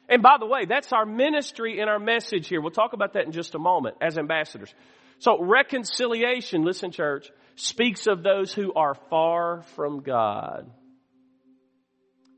And 0.09 0.23
by 0.23 0.37
the 0.41 0.47
way, 0.47 0.65
that's 0.67 0.93
our 0.93 1.05
ministry 1.05 1.81
and 1.81 1.91
our 1.91 1.99
message 1.99 2.49
here. 2.49 2.61
We'll 2.61 2.71
talk 2.71 2.95
about 2.95 3.13
that 3.13 3.27
in 3.27 3.33
just 3.33 3.55
a 3.55 3.59
moment 3.59 3.97
as 4.01 4.17
ambassadors. 4.17 4.73
So 5.19 5.43
reconciliation, 5.43 6.63
listen 6.63 6.93
church, 6.93 7.31
speaks 7.59 8.07
of 8.07 8.23
those 8.23 8.53
who 8.53 8.73
are 8.75 8.95
far 9.11 9.63
from 9.75 10.01
God. 10.01 10.71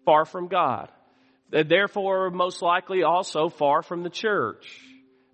Far 0.04 0.24
from 0.24 0.48
God. 0.48 0.88
Therefore, 1.50 2.30
most 2.30 2.62
likely 2.62 3.02
also 3.02 3.48
far 3.48 3.83
from 3.83 4.02
the 4.02 4.11
church 4.11 4.80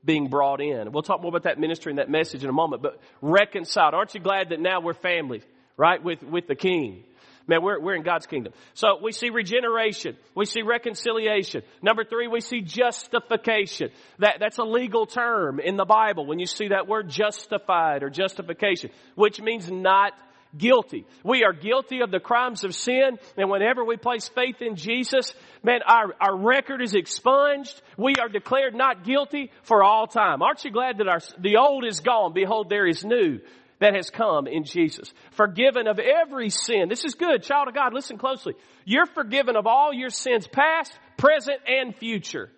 being 0.05 0.29
brought 0.29 0.61
in. 0.61 0.93
We'll 0.93 1.03
talk 1.03 1.21
more 1.21 1.29
about 1.29 1.45
that 1.45 1.59
ministry 1.59 1.93
and 1.93 1.99
that 1.99 2.11
message 2.11 2.43
in 2.43 2.49
a 2.49 2.53
moment, 2.53 2.83
but 2.83 3.01
reconciled. 3.21 3.95
Aren't 3.95 4.15
you 4.15 4.21
glad 4.21 4.51
that 4.51 4.61
now 4.61 4.81
we're 4.81 4.95
family, 4.95 5.43
right, 5.77 6.03
with, 6.03 6.23
with 6.23 6.47
the 6.47 6.55
King? 6.55 7.05
Man, 7.49 7.63
we're, 7.63 7.81
we're 7.81 7.95
in 7.95 8.03
God's 8.03 8.27
kingdom. 8.27 8.53
So 8.75 8.99
we 9.01 9.13
see 9.13 9.31
regeneration. 9.31 10.17
We 10.35 10.47
see 10.47 10.63
reconciliation. 10.63 11.63
Number 11.81 12.05
three, 12.05 12.27
we 12.27 12.41
see 12.41 12.61
justification. 12.61 13.91
That, 14.19 14.39
that's 14.41 14.59
a 14.59 14.65
legal 14.65 15.07
term 15.07 15.61
in 15.61 15.77
the 15.77 15.85
Bible 15.85 16.27
when 16.27 16.41
you 16.41 16.47
see 16.47 16.69
that 16.69 16.89
word 16.89 17.09
justified 17.09 18.03
or 18.03 18.11
justification, 18.11 18.91
which 19.15 19.41
means 19.41 19.71
not 19.71 20.13
guilty. 20.57 21.07
We 21.23 21.45
are 21.45 21.53
guilty 21.53 22.01
of 22.01 22.11
the 22.11 22.19
crimes 22.19 22.65
of 22.65 22.75
sin, 22.75 23.19
and 23.37 23.51
whenever 23.51 23.85
we 23.85 23.97
place 23.97 24.29
faith 24.29 24.57
in 24.61 24.77
Jesus, 24.77 25.33
man, 25.63 25.81
our, 25.87 26.15
our 26.21 26.37
record 26.37 26.83
is 26.83 26.95
expunged. 26.95 27.81
We 27.97 28.15
are 28.21 28.29
declared 28.29 28.75
not 28.75 29.05
guilty 29.05 29.51
for 29.63 29.85
all 29.85 30.07
time. 30.07 30.43
Aren't 30.43 30.65
you 30.65 30.71
glad 30.71 30.99
that 30.99 31.09
our, 31.09 31.21
the 31.39 31.59
old 31.59 31.85
is 31.85 32.01
gone? 32.01 32.33
Behold, 32.33 32.71
there 32.71 32.87
is 32.87 33.05
new 33.05 33.41
that 33.79 33.95
has 33.95 34.11
come 34.11 34.47
in 34.47 34.65
Jesus. 34.65 35.13
Forgiven 35.33 35.87
of 35.87 35.99
every 35.99 36.51
sin. 36.51 36.89
This 36.89 37.05
is 37.05 37.15
good. 37.15 37.43
Child 37.43 37.69
of 37.69 37.75
God, 37.75 37.93
listen 37.93 38.19
closely. 38.19 38.55
You're 38.85 39.07
forgiven 39.07 39.57
of 39.57 39.67
all 39.67 39.93
your 39.93 40.11
sins 40.11 40.47
past, 40.47 40.99
present, 41.17 41.59
and 41.67 41.95
future. 41.95 42.51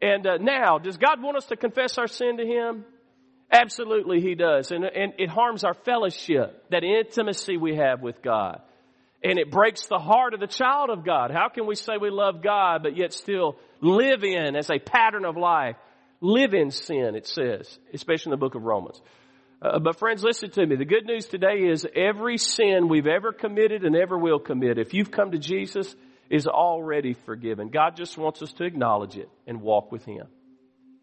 And 0.00 0.26
uh, 0.26 0.36
now, 0.38 0.78
does 0.78 0.96
God 0.96 1.22
want 1.22 1.36
us 1.36 1.46
to 1.46 1.56
confess 1.56 1.98
our 1.98 2.08
sin 2.08 2.36
to 2.38 2.46
Him? 2.46 2.84
Absolutely, 3.50 4.20
He 4.20 4.34
does. 4.34 4.70
And, 4.70 4.84
and 4.84 5.14
it 5.18 5.28
harms 5.28 5.64
our 5.64 5.74
fellowship, 5.74 6.70
that 6.70 6.84
intimacy 6.84 7.56
we 7.56 7.76
have 7.76 8.00
with 8.00 8.22
God. 8.22 8.60
And 9.24 9.38
it 9.38 9.52
breaks 9.52 9.86
the 9.86 9.98
heart 9.98 10.34
of 10.34 10.40
the 10.40 10.48
child 10.48 10.90
of 10.90 11.04
God. 11.04 11.30
How 11.30 11.48
can 11.48 11.66
we 11.66 11.76
say 11.76 11.92
we 12.00 12.10
love 12.10 12.42
God, 12.42 12.82
but 12.82 12.96
yet 12.96 13.12
still 13.12 13.56
live 13.80 14.24
in 14.24 14.56
as 14.56 14.68
a 14.70 14.80
pattern 14.80 15.24
of 15.24 15.36
life? 15.36 15.76
Live 16.20 16.54
in 16.54 16.70
sin, 16.70 17.14
it 17.14 17.26
says, 17.26 17.78
especially 17.92 18.30
in 18.30 18.38
the 18.38 18.44
book 18.44 18.54
of 18.54 18.62
Romans. 18.62 19.00
Uh, 19.62 19.78
but 19.78 19.96
friends, 19.96 20.24
listen 20.24 20.50
to 20.50 20.66
me. 20.66 20.74
The 20.74 20.84
good 20.84 21.06
news 21.06 21.26
today 21.26 21.68
is 21.70 21.86
every 21.94 22.36
sin 22.36 22.88
we've 22.88 23.06
ever 23.06 23.32
committed 23.32 23.84
and 23.84 23.94
ever 23.94 24.18
will 24.18 24.40
commit, 24.40 24.78
if 24.78 24.92
you've 24.92 25.12
come 25.12 25.30
to 25.30 25.38
Jesus, 25.38 25.94
is 26.28 26.48
already 26.48 27.14
forgiven. 27.26 27.68
God 27.68 27.94
just 27.96 28.18
wants 28.18 28.42
us 28.42 28.52
to 28.54 28.64
acknowledge 28.64 29.16
it 29.16 29.28
and 29.46 29.60
walk 29.60 29.92
with 29.92 30.04
Him. 30.04 30.26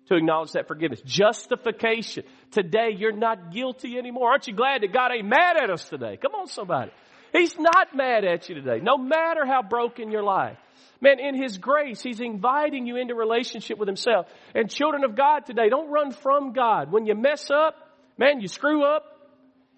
To 0.07 0.15
acknowledge 0.15 0.51
that 0.53 0.67
forgiveness. 0.67 1.01
Justification. 1.05 2.23
Today 2.51 2.89
you're 2.97 3.15
not 3.15 3.53
guilty 3.53 3.97
anymore. 3.97 4.31
Aren't 4.31 4.47
you 4.47 4.55
glad 4.55 4.81
that 4.81 4.91
God 4.91 5.11
ain't 5.15 5.27
mad 5.27 5.55
at 5.61 5.69
us 5.69 5.87
today? 5.87 6.17
Come 6.17 6.33
on 6.33 6.47
somebody. 6.47 6.91
He's 7.31 7.57
not 7.57 7.95
mad 7.95 8.25
at 8.25 8.49
you 8.49 8.55
today. 8.55 8.79
No 8.81 8.97
matter 8.97 9.45
how 9.45 9.61
broken 9.61 10.11
your 10.11 10.23
life. 10.23 10.57
Man, 10.99 11.19
in 11.19 11.41
His 11.41 11.57
grace, 11.59 12.01
He's 12.01 12.19
inviting 12.19 12.87
you 12.87 12.97
into 12.97 13.15
relationship 13.15 13.77
with 13.77 13.87
Himself. 13.87 14.25
And 14.53 14.69
children 14.69 15.05
of 15.05 15.15
God 15.15 15.45
today, 15.45 15.69
don't 15.69 15.91
run 15.91 16.11
from 16.11 16.51
God. 16.51 16.91
When 16.91 17.05
you 17.05 17.15
mess 17.15 17.49
up, 17.49 17.75
Man, 18.19 18.41
you 18.41 18.49
screw 18.49 18.83
up. 18.83 19.05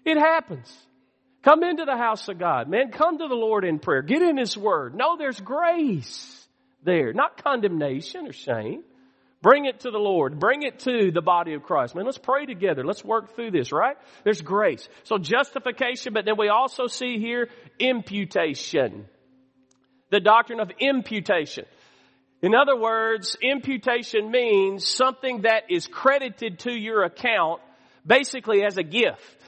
It 0.04 0.18
happens. 0.18 0.70
Come 1.42 1.62
into 1.62 1.84
the 1.84 1.96
house 1.96 2.28
of 2.28 2.38
God. 2.38 2.68
Man, 2.68 2.90
come 2.90 3.18
to 3.18 3.28
the 3.28 3.34
Lord 3.34 3.64
in 3.64 3.78
prayer. 3.78 4.02
Get 4.02 4.20
in 4.20 4.36
His 4.36 4.56
Word. 4.56 4.94
No, 4.94 5.16
there's 5.16 5.40
grace 5.40 6.46
there, 6.82 7.12
not 7.12 7.42
condemnation 7.42 8.26
or 8.26 8.32
shame. 8.32 8.82
Bring 9.42 9.64
it 9.64 9.80
to 9.80 9.90
the 9.90 9.98
Lord. 9.98 10.38
Bring 10.38 10.62
it 10.62 10.80
to 10.80 11.10
the 11.12 11.22
body 11.22 11.54
of 11.54 11.62
Christ. 11.62 11.94
Man, 11.94 12.04
let's 12.04 12.18
pray 12.18 12.46
together. 12.46 12.84
Let's 12.84 13.04
work 13.04 13.34
through 13.34 13.52
this, 13.52 13.72
right? 13.72 13.96
There's 14.24 14.40
grace. 14.40 14.88
So 15.04 15.18
justification, 15.18 16.12
but 16.12 16.24
then 16.24 16.34
we 16.36 16.48
also 16.48 16.86
see 16.86 17.18
here 17.18 17.48
imputation. 17.78 19.06
The 20.10 20.20
doctrine 20.20 20.60
of 20.60 20.70
imputation. 20.78 21.64
In 22.40 22.54
other 22.54 22.76
words, 22.76 23.36
imputation 23.40 24.30
means 24.30 24.86
something 24.86 25.42
that 25.42 25.64
is 25.70 25.86
credited 25.86 26.60
to 26.60 26.72
your 26.72 27.02
account 27.04 27.62
basically 28.06 28.64
as 28.64 28.76
a 28.76 28.82
gift. 28.82 29.38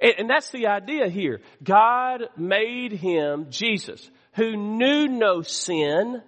And, 0.00 0.28
that's 0.28 0.50
the 0.50 0.66
idea 0.66 1.08
here. 1.08 1.40
God 1.62 2.24
made 2.36 2.92
him, 2.92 3.46
Jesus, 3.50 4.10
who 4.34 4.56
knew 4.56 5.06
no 5.06 5.42
sin, 5.42 6.22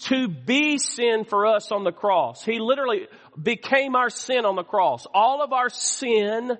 to 0.00 0.28
be 0.28 0.76
sin 0.76 1.24
for 1.24 1.46
us 1.46 1.72
on 1.72 1.84
the 1.84 1.92
cross. 1.92 2.44
He 2.44 2.58
literally 2.58 3.06
became 3.40 3.94
our 3.96 4.10
sin 4.10 4.44
on 4.44 4.56
the 4.56 4.64
cross. 4.64 5.06
All 5.14 5.42
of 5.42 5.52
our 5.52 5.70
sin, 5.70 6.58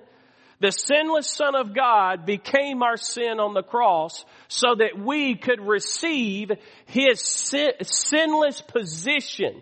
the 0.59 0.71
sinless 0.71 1.29
Son 1.29 1.55
of 1.55 1.75
God 1.75 2.25
became 2.25 2.81
our 2.81 2.97
sin 2.97 3.39
on 3.39 3.53
the 3.53 3.61
cross 3.61 4.25
so 4.47 4.75
that 4.75 4.97
we 4.97 5.35
could 5.35 5.61
receive 5.61 6.51
His 6.85 7.21
sin, 7.21 7.73
sinless 7.83 8.61
position. 8.61 9.61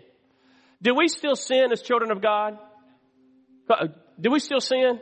Do 0.80 0.94
we 0.94 1.08
still 1.08 1.36
sin 1.36 1.72
as 1.72 1.82
children 1.82 2.10
of 2.10 2.22
God? 2.22 2.58
Uh, 3.68 3.88
Do 4.20 4.30
we 4.30 4.38
still 4.38 4.60
sin? 4.60 5.00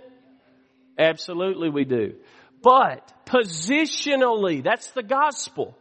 Absolutely 0.98 1.68
we 1.68 1.85
do. 1.85 2.14
But 2.62 3.12
positionally, 3.27 4.62
that's 4.62 4.90
the 4.92 5.03
gospel. 5.03 5.77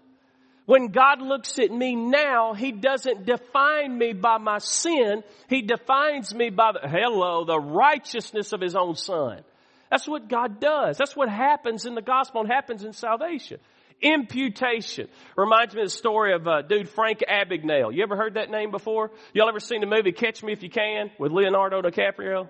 When 0.66 0.88
God 0.88 1.22
looks 1.22 1.60
at 1.60 1.72
me 1.72 1.96
now, 1.96 2.54
He 2.54 2.72
doesn't 2.72 3.26
define 3.26 3.98
me 3.98 4.14
by 4.14 4.38
my 4.38 4.60
sin. 4.60 5.24
He 5.50 5.62
defines 5.62 6.34
me 6.34 6.50
by 6.50 6.72
the, 6.74 6.88
hello, 6.88 7.46
the 7.46 7.60
righteousness 7.60 8.54
of 8.54 8.62
His 8.62 8.76
own 8.76 8.96
Son. 8.96 9.42
That's 9.90 10.08
what 10.08 10.30
God 10.30 10.60
does. 10.60 10.98
That's 10.98 11.16
what 11.16 11.30
happens 11.30 11.86
in 11.86 11.96
the 11.96 12.02
gospel 12.02 12.42
and 12.42 12.50
happens 12.50 12.84
in 12.84 12.94
salvation. 12.94 13.60
Imputation. 14.02 15.10
Reminds 15.36 15.76
me 15.76 15.82
of 15.82 15.88
the 15.88 15.96
story 15.96 16.34
of 16.34 16.48
uh, 16.48 16.62
dude 16.62 16.90
Frank 16.90 17.20
Abagnale. 17.30 17.94
You 17.94 18.02
ever 18.04 18.16
heard 18.16 18.36
that 18.36 18.50
name 18.50 18.72
before? 18.72 19.12
Y'all 19.34 19.50
ever 19.50 19.60
seen 19.60 19.82
the 19.82 19.88
movie 19.88 20.12
Catch 20.12 20.44
Me 20.44 20.54
If 20.54 20.64
You 20.64 20.70
Can 20.70 21.12
with 21.20 21.32
Leonardo 21.32 21.82
DiCaprio? 21.82 22.48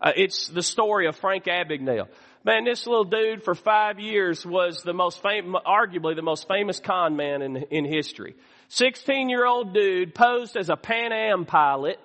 Uh, 0.00 0.12
it's 0.14 0.48
the 0.48 0.62
story 0.62 1.06
of 1.06 1.16
Frank 1.16 1.44
Abagnale. 1.44 2.08
Man, 2.44 2.64
this 2.64 2.86
little 2.86 3.04
dude 3.04 3.42
for 3.42 3.54
five 3.54 3.98
years 3.98 4.46
was 4.46 4.82
the 4.82 4.92
most 4.92 5.22
arguably 5.22 6.14
the 6.14 6.22
most 6.22 6.46
famous 6.46 6.78
con 6.78 7.16
man 7.16 7.42
in, 7.42 7.56
in 7.70 7.84
history. 7.84 8.36
16 8.68 9.28
year 9.28 9.46
old 9.46 9.74
dude 9.74 10.14
posed 10.14 10.56
as 10.56 10.70
a 10.70 10.76
Pan 10.76 11.12
Am 11.12 11.44
pilot, 11.44 11.98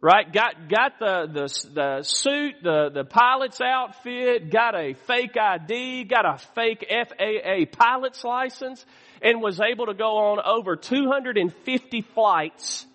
right? 0.00 0.30
Got, 0.32 0.68
got 0.68 0.98
the, 1.00 1.26
the, 1.26 1.70
the 1.74 2.02
suit, 2.02 2.54
the, 2.62 2.90
the 2.94 3.04
pilot's 3.04 3.60
outfit, 3.60 4.50
got 4.50 4.76
a 4.76 4.94
fake 4.94 5.36
ID, 5.36 6.04
got 6.04 6.26
a 6.26 6.38
fake 6.54 6.86
FAA 6.88 7.64
pilot's 7.76 8.22
license, 8.22 8.84
and 9.22 9.42
was 9.42 9.60
able 9.60 9.86
to 9.86 9.94
go 9.94 10.16
on 10.16 10.38
over 10.44 10.76
250 10.76 12.02
flights 12.02 12.86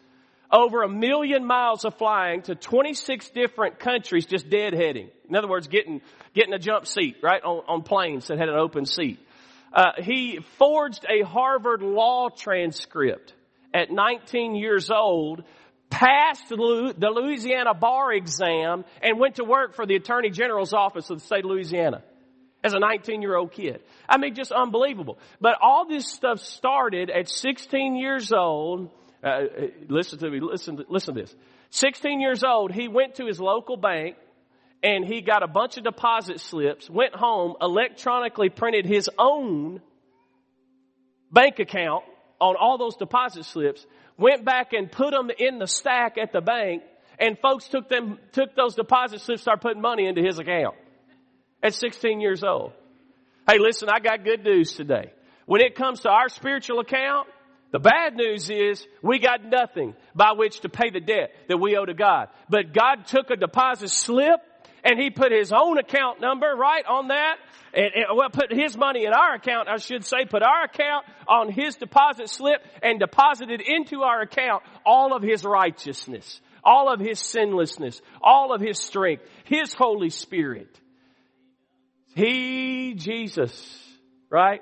over 0.51 0.83
a 0.83 0.89
million 0.89 1.45
miles 1.45 1.85
of 1.85 1.95
flying 1.97 2.41
to 2.43 2.55
26 2.55 3.29
different 3.29 3.79
countries 3.79 4.25
just 4.25 4.49
deadheading. 4.49 5.09
In 5.29 5.35
other 5.35 5.47
words, 5.47 5.67
getting, 5.67 6.01
getting 6.33 6.53
a 6.53 6.59
jump 6.59 6.85
seat, 6.87 7.17
right, 7.23 7.41
on, 7.43 7.63
on 7.67 7.83
planes 7.83 8.27
that 8.27 8.37
had 8.37 8.49
an 8.49 8.55
open 8.55 8.85
seat. 8.85 9.19
Uh, 9.73 9.91
he 9.99 10.39
forged 10.57 11.05
a 11.09 11.25
Harvard 11.25 11.81
law 11.81 12.29
transcript 12.29 13.33
at 13.73 13.89
19 13.89 14.55
years 14.55 14.91
old, 14.91 15.43
passed 15.89 16.49
the 16.49 16.55
Louisiana 16.57 17.73
bar 17.73 18.11
exam, 18.11 18.83
and 19.01 19.17
went 19.17 19.35
to 19.35 19.45
work 19.45 19.75
for 19.75 19.85
the 19.85 19.95
Attorney 19.95 20.29
General's 20.29 20.73
office 20.73 21.09
of 21.09 21.19
the 21.19 21.25
state 21.25 21.45
of 21.45 21.51
Louisiana 21.51 22.03
as 22.63 22.73
a 22.73 22.79
19 22.79 23.21
year 23.21 23.37
old 23.37 23.53
kid. 23.53 23.81
I 24.09 24.17
mean, 24.17 24.35
just 24.35 24.51
unbelievable. 24.51 25.17
But 25.39 25.55
all 25.61 25.87
this 25.87 26.07
stuff 26.07 26.39
started 26.39 27.09
at 27.09 27.29
16 27.29 27.95
years 27.95 28.33
old 28.33 28.89
uh, 29.23 29.27
uh, 29.27 29.43
listen 29.87 30.19
to 30.19 30.29
me. 30.29 30.39
Listen, 30.39 30.83
listen 30.89 31.15
to 31.15 31.21
this. 31.21 31.35
16 31.71 32.19
years 32.19 32.43
old, 32.43 32.71
he 32.71 32.87
went 32.87 33.15
to 33.15 33.25
his 33.25 33.39
local 33.39 33.77
bank 33.77 34.15
and 34.83 35.05
he 35.05 35.21
got 35.21 35.43
a 35.43 35.47
bunch 35.47 35.77
of 35.77 35.83
deposit 35.83 36.39
slips, 36.39 36.89
went 36.89 37.15
home, 37.15 37.55
electronically 37.61 38.49
printed 38.49 38.85
his 38.85 39.09
own 39.17 39.79
bank 41.31 41.59
account 41.59 42.03
on 42.39 42.55
all 42.59 42.77
those 42.77 42.95
deposit 42.95 43.45
slips, 43.45 43.85
went 44.17 44.43
back 44.43 44.73
and 44.73 44.91
put 44.91 45.11
them 45.11 45.29
in 45.37 45.59
the 45.59 45.67
stack 45.67 46.17
at 46.17 46.33
the 46.33 46.41
bank, 46.41 46.81
and 47.19 47.37
folks 47.39 47.67
took 47.67 47.89
them, 47.89 48.17
took 48.31 48.55
those 48.55 48.75
deposit 48.75 49.21
slips, 49.21 49.43
started 49.43 49.61
putting 49.61 49.81
money 49.81 50.07
into 50.07 50.23
his 50.23 50.39
account 50.39 50.75
at 51.61 51.75
16 51.75 52.19
years 52.19 52.43
old. 52.43 52.73
Hey, 53.47 53.59
listen, 53.59 53.87
I 53.89 53.99
got 53.99 54.23
good 54.23 54.43
news 54.43 54.73
today. 54.73 55.11
When 55.45 55.61
it 55.61 55.75
comes 55.75 56.01
to 56.01 56.09
our 56.09 56.29
spiritual 56.29 56.79
account, 56.79 57.27
the 57.71 57.79
bad 57.79 58.15
news 58.15 58.49
is 58.49 58.85
we 59.01 59.19
got 59.19 59.43
nothing 59.45 59.95
by 60.13 60.33
which 60.35 60.59
to 60.61 60.69
pay 60.69 60.89
the 60.89 60.99
debt 60.99 61.31
that 61.47 61.57
we 61.57 61.77
owe 61.77 61.85
to 61.85 61.93
God. 61.93 62.27
But 62.49 62.73
God 62.73 63.07
took 63.07 63.29
a 63.29 63.37
deposit 63.37 63.89
slip 63.89 64.41
and 64.83 64.99
he 64.99 65.09
put 65.09 65.31
his 65.31 65.53
own 65.53 65.77
account 65.77 66.19
number 66.19 66.53
right 66.55 66.85
on 66.85 67.09
that 67.09 67.37
and, 67.73 67.85
and, 67.95 68.05
well 68.15 68.29
put 68.29 68.51
his 68.51 68.77
money 68.77 69.05
in 69.05 69.13
our 69.13 69.35
account 69.35 69.67
I 69.67 69.77
should 69.77 70.03
say 70.03 70.25
put 70.25 70.43
our 70.43 70.63
account 70.63 71.05
on 71.27 71.51
his 71.51 71.75
deposit 71.75 72.29
slip 72.29 72.61
and 72.81 72.99
deposited 72.99 73.61
into 73.61 74.01
our 74.01 74.21
account 74.21 74.63
all 74.85 75.15
of 75.15 75.21
his 75.21 75.43
righteousness 75.43 76.41
all 76.63 76.91
of 76.91 76.99
his 76.99 77.19
sinlessness 77.19 78.01
all 78.21 78.53
of 78.53 78.61
his 78.61 78.79
strength 78.79 79.23
his 79.45 79.73
holy 79.73 80.09
spirit 80.09 80.79
he 82.15 82.93
Jesus 82.95 83.79
right 84.29 84.61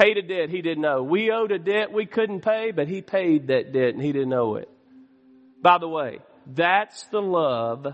paid 0.00 0.16
a 0.16 0.22
debt 0.22 0.48
he 0.48 0.62
didn't 0.62 0.82
know. 0.82 1.02
We 1.02 1.30
owed 1.30 1.52
a 1.52 1.58
debt 1.58 1.92
we 1.92 2.06
couldn't 2.06 2.40
pay, 2.40 2.70
but 2.70 2.88
he 2.88 3.02
paid 3.02 3.48
that 3.48 3.72
debt 3.72 3.94
and 3.94 4.02
he 4.02 4.12
didn't 4.12 4.30
know 4.30 4.56
it. 4.56 4.68
By 5.62 5.78
the 5.78 5.88
way, 5.88 6.20
that's 6.46 7.04
the 7.08 7.20
love 7.20 7.86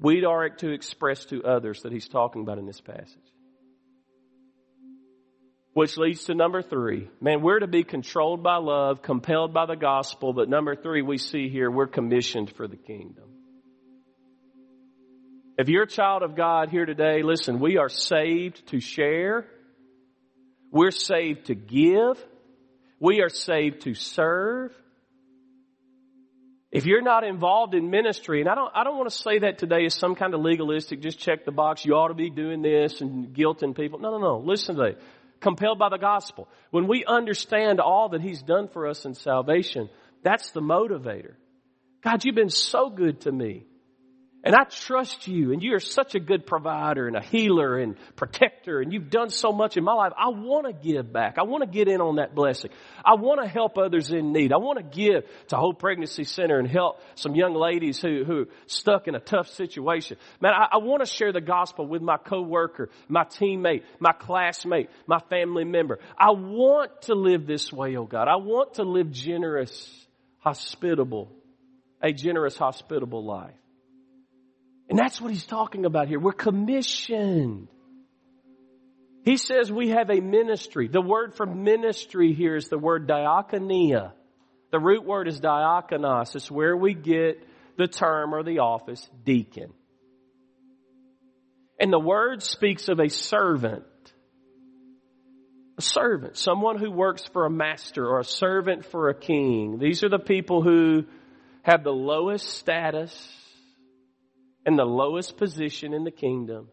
we 0.00 0.24
are 0.24 0.48
to 0.48 0.70
express 0.70 1.24
to 1.26 1.42
others 1.42 1.82
that 1.82 1.92
he's 1.92 2.08
talking 2.08 2.42
about 2.42 2.58
in 2.58 2.66
this 2.66 2.80
passage. 2.80 3.16
Which 5.72 5.96
leads 5.96 6.24
to 6.24 6.34
number 6.34 6.62
three. 6.62 7.08
Man, 7.20 7.42
we're 7.42 7.58
to 7.58 7.66
be 7.66 7.82
controlled 7.82 8.42
by 8.42 8.56
love, 8.56 9.02
compelled 9.02 9.52
by 9.52 9.66
the 9.66 9.76
gospel, 9.76 10.32
but 10.32 10.48
number 10.48 10.76
three, 10.76 11.02
we 11.02 11.18
see 11.18 11.48
here, 11.48 11.70
we're 11.70 11.86
commissioned 11.86 12.50
for 12.50 12.68
the 12.68 12.76
kingdom. 12.76 13.24
If 15.56 15.68
you're 15.68 15.84
a 15.84 15.88
child 15.88 16.22
of 16.22 16.36
God 16.36 16.70
here 16.70 16.86
today, 16.86 17.22
listen, 17.24 17.58
we 17.58 17.78
are 17.78 17.88
saved 17.88 18.68
to 18.68 18.78
share 18.78 19.48
we're 20.70 20.90
saved 20.90 21.46
to 21.46 21.54
give. 21.54 22.22
We 23.00 23.20
are 23.22 23.28
saved 23.28 23.82
to 23.82 23.94
serve. 23.94 24.72
If 26.70 26.84
you're 26.84 27.02
not 27.02 27.24
involved 27.24 27.74
in 27.74 27.88
ministry, 27.88 28.40
and 28.40 28.48
I 28.48 28.54
don't, 28.54 28.70
I 28.74 28.84
don't 28.84 28.98
want 28.98 29.08
to 29.08 29.16
say 29.16 29.38
that 29.38 29.58
today 29.58 29.86
as 29.86 29.94
some 29.94 30.14
kind 30.14 30.34
of 30.34 30.40
legalistic, 30.40 31.00
just 31.00 31.18
check 31.18 31.46
the 31.46 31.52
box, 31.52 31.84
you 31.84 31.94
ought 31.94 32.08
to 32.08 32.14
be 32.14 32.28
doing 32.28 32.60
this 32.60 33.00
and 33.00 33.34
guilting 33.34 33.74
people. 33.74 33.98
No, 34.00 34.10
no, 34.10 34.18
no. 34.18 34.38
Listen 34.44 34.76
to 34.76 34.82
that. 34.82 35.00
Compelled 35.40 35.78
by 35.78 35.88
the 35.88 35.96
gospel. 35.96 36.48
When 36.70 36.86
we 36.86 37.04
understand 37.06 37.80
all 37.80 38.10
that 38.10 38.20
He's 38.20 38.42
done 38.42 38.68
for 38.68 38.86
us 38.86 39.06
in 39.06 39.14
salvation, 39.14 39.88
that's 40.22 40.50
the 40.50 40.60
motivator. 40.60 41.34
God, 42.02 42.24
you've 42.24 42.34
been 42.34 42.50
so 42.50 42.90
good 42.90 43.22
to 43.22 43.32
me. 43.32 43.64
And 44.44 44.54
I 44.54 44.64
trust 44.64 45.26
you 45.26 45.52
and 45.52 45.60
you 45.60 45.74
are 45.74 45.80
such 45.80 46.14
a 46.14 46.20
good 46.20 46.46
provider 46.46 47.08
and 47.08 47.16
a 47.16 47.20
healer 47.20 47.76
and 47.76 47.96
protector 48.14 48.80
and 48.80 48.92
you've 48.92 49.10
done 49.10 49.30
so 49.30 49.50
much 49.50 49.76
in 49.76 49.82
my 49.82 49.94
life. 49.94 50.12
I 50.16 50.28
want 50.28 50.66
to 50.66 50.72
give 50.72 51.12
back. 51.12 51.38
I 51.38 51.42
want 51.42 51.64
to 51.64 51.68
get 51.68 51.88
in 51.88 52.00
on 52.00 52.16
that 52.16 52.36
blessing. 52.36 52.70
I 53.04 53.14
want 53.16 53.42
to 53.42 53.48
help 53.48 53.76
others 53.76 54.12
in 54.12 54.32
need. 54.32 54.52
I 54.52 54.58
want 54.58 54.78
to 54.78 54.84
give 54.84 55.24
to 55.48 55.56
Hope 55.56 55.80
Pregnancy 55.80 56.22
Center 56.22 56.60
and 56.60 56.68
help 56.68 57.00
some 57.16 57.34
young 57.34 57.52
ladies 57.54 58.00
who, 58.00 58.22
who 58.24 58.46
stuck 58.66 59.08
in 59.08 59.16
a 59.16 59.20
tough 59.20 59.48
situation. 59.48 60.18
Man, 60.40 60.52
I, 60.52 60.68
I 60.74 60.76
want 60.78 61.04
to 61.04 61.12
share 61.12 61.32
the 61.32 61.40
gospel 61.40 61.88
with 61.88 62.00
my 62.00 62.16
coworker, 62.16 62.90
my 63.08 63.24
teammate, 63.24 63.82
my 63.98 64.12
classmate, 64.12 64.88
my 65.08 65.18
family 65.30 65.64
member. 65.64 65.98
I 66.16 66.30
want 66.30 67.02
to 67.02 67.14
live 67.16 67.48
this 67.48 67.72
way, 67.72 67.96
oh 67.96 68.04
God. 68.04 68.28
I 68.28 68.36
want 68.36 68.74
to 68.74 68.84
live 68.84 69.10
generous, 69.10 69.90
hospitable, 70.38 71.32
a 72.00 72.12
generous, 72.12 72.56
hospitable 72.56 73.24
life. 73.26 73.50
And 74.88 74.98
that's 74.98 75.20
what 75.20 75.30
he's 75.30 75.46
talking 75.46 75.84
about 75.84 76.08
here. 76.08 76.18
We're 76.18 76.32
commissioned. 76.32 77.68
He 79.24 79.36
says 79.36 79.70
we 79.70 79.90
have 79.90 80.08
a 80.08 80.20
ministry. 80.20 80.88
The 80.88 81.02
word 81.02 81.34
for 81.34 81.44
ministry 81.44 82.32
here 82.32 82.56
is 82.56 82.68
the 82.68 82.78
word 82.78 83.06
diakonia. 83.06 84.12
The 84.72 84.78
root 84.78 85.04
word 85.04 85.28
is 85.28 85.40
diakonos. 85.40 86.34
It's 86.34 86.50
where 86.50 86.76
we 86.76 86.94
get 86.94 87.46
the 87.76 87.86
term 87.86 88.34
or 88.34 88.42
the 88.42 88.60
office 88.60 89.06
deacon. 89.24 89.72
And 91.78 91.92
the 91.92 92.00
word 92.00 92.42
speaks 92.42 92.88
of 92.88 92.98
a 92.98 93.08
servant. 93.08 93.84
A 95.76 95.82
servant. 95.82 96.36
Someone 96.36 96.78
who 96.78 96.90
works 96.90 97.24
for 97.32 97.44
a 97.44 97.50
master 97.50 98.06
or 98.06 98.20
a 98.20 98.24
servant 98.24 98.86
for 98.86 99.10
a 99.10 99.14
king. 99.14 99.78
These 99.78 100.02
are 100.02 100.08
the 100.08 100.18
people 100.18 100.62
who 100.62 101.04
have 101.62 101.84
the 101.84 101.92
lowest 101.92 102.48
status 102.48 103.14
in 104.68 104.76
the 104.76 104.84
lowest 104.84 105.38
position 105.38 105.94
in 105.94 106.04
the 106.04 106.10
kingdom, 106.10 106.68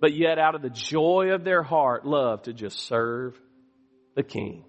but 0.00 0.14
yet 0.14 0.38
out 0.38 0.54
of 0.54 0.62
the 0.62 0.70
joy 0.70 1.32
of 1.34 1.44
their 1.44 1.62
heart 1.62 2.06
love 2.06 2.44
to 2.44 2.54
just 2.54 2.78
serve 2.86 3.38
the 4.16 4.22
king. 4.22 4.64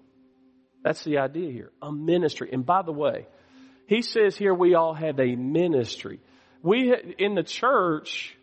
That's 0.84 1.02
the 1.02 1.16
idea 1.16 1.50
here. 1.50 1.72
A 1.80 1.90
ministry. 1.90 2.50
And 2.52 2.66
by 2.66 2.82
the 2.82 2.92
way, 2.92 3.26
he 3.86 4.02
says 4.02 4.36
here 4.36 4.52
we 4.52 4.74
all 4.74 4.92
have 4.92 5.18
a 5.18 5.34
ministry. 5.34 6.20
We, 6.62 6.94
in 7.18 7.34
the 7.34 7.42
church, 7.42 8.36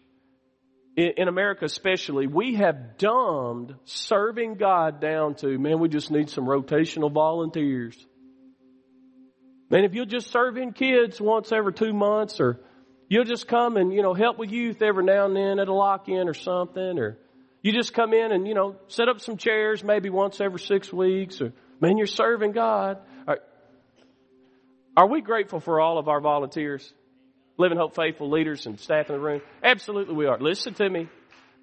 in, 0.95 1.27
America 1.27 1.65
especially, 1.65 2.25
we 2.25 2.55
have 2.55 2.97
dumbed 2.97 3.75
serving 3.83 4.55
God 4.55 4.99
down 4.99 5.35
to, 5.35 5.59
man, 5.59 5.79
we 5.79 5.87
just 5.87 6.09
need 6.09 6.31
some 6.31 6.45
rotational 6.45 7.13
volunteers. 7.13 7.95
Man, 9.69 9.83
if 9.83 9.93
you'll 9.93 10.07
just 10.07 10.31
serve 10.31 10.57
in 10.57 10.73
kids 10.73 11.21
once 11.21 11.51
every 11.51 11.73
two 11.73 11.93
months 11.93 12.39
or 12.39 12.59
you'll 13.07 13.25
just 13.25 13.47
come 13.47 13.77
and, 13.77 13.93
you 13.93 14.01
know, 14.01 14.13
help 14.13 14.37
with 14.37 14.51
youth 14.51 14.81
every 14.81 15.03
now 15.03 15.25
and 15.25 15.35
then 15.35 15.59
at 15.59 15.67
a 15.67 15.73
lock-in 15.73 16.27
or 16.27 16.33
something 16.33 16.99
or 16.99 17.17
you 17.61 17.73
just 17.73 17.93
come 17.93 18.13
in 18.13 18.31
and, 18.31 18.47
you 18.47 18.53
know, 18.53 18.75
set 18.87 19.09
up 19.09 19.19
some 19.19 19.37
chairs 19.37 19.83
maybe 19.83 20.09
once 20.09 20.39
every 20.39 20.59
six 20.59 20.91
weeks 20.93 21.41
or, 21.41 21.53
man, 21.81 21.97
you're 21.97 22.07
serving 22.07 22.51
God. 22.51 22.99
Are, 23.27 23.39
are 24.95 25.07
we 25.07 25.21
grateful 25.21 25.59
for 25.59 25.81
all 25.81 25.97
of 25.97 26.07
our 26.07 26.21
volunteers? 26.21 26.93
Living 27.57 27.77
Hope 27.77 27.95
faithful 27.95 28.29
leaders 28.29 28.67
and 28.67 28.79
staff 28.79 29.09
in 29.09 29.15
the 29.15 29.19
room? 29.19 29.41
Absolutely 29.63 30.13
we 30.13 30.27
are. 30.27 30.39
Listen 30.39 30.75
to 30.75 30.89
me. 30.89 31.09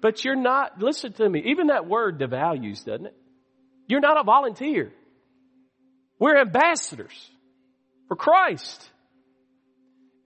But 0.01 0.23
you're 0.25 0.35
not, 0.35 0.79
listen 0.79 1.13
to 1.13 1.27
me, 1.27 1.43
even 1.47 1.67
that 1.67 1.87
word 1.87 2.19
devalues, 2.19 2.83
doesn't 2.85 3.07
it? 3.07 3.15
You're 3.87 4.01
not 4.01 4.19
a 4.19 4.23
volunteer. 4.23 4.91
We're 6.19 6.37
ambassadors 6.37 7.29
for 8.07 8.15
Christ. 8.15 8.89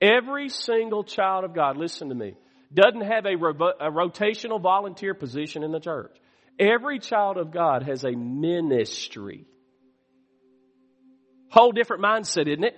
Every 0.01 0.49
single 0.49 1.03
child 1.03 1.43
of 1.43 1.53
God, 1.53 1.77
listen 1.77 2.09
to 2.09 2.15
me, 2.15 2.35
doesn't 2.73 3.01
have 3.01 3.25
a, 3.25 3.33
a 3.33 3.91
rotational 3.91 4.62
volunteer 4.62 5.13
position 5.13 5.63
in 5.63 5.71
the 5.71 5.79
church. 5.79 6.15
Every 6.57 6.99
child 6.99 7.38
of 7.38 7.51
God 7.51 7.83
has 7.83 8.03
a 8.03 8.12
ministry. 8.12 9.45
Whole 11.49 11.71
different 11.71 12.03
mindset, 12.03 12.47
isn't 12.47 12.63
it? 12.63 12.75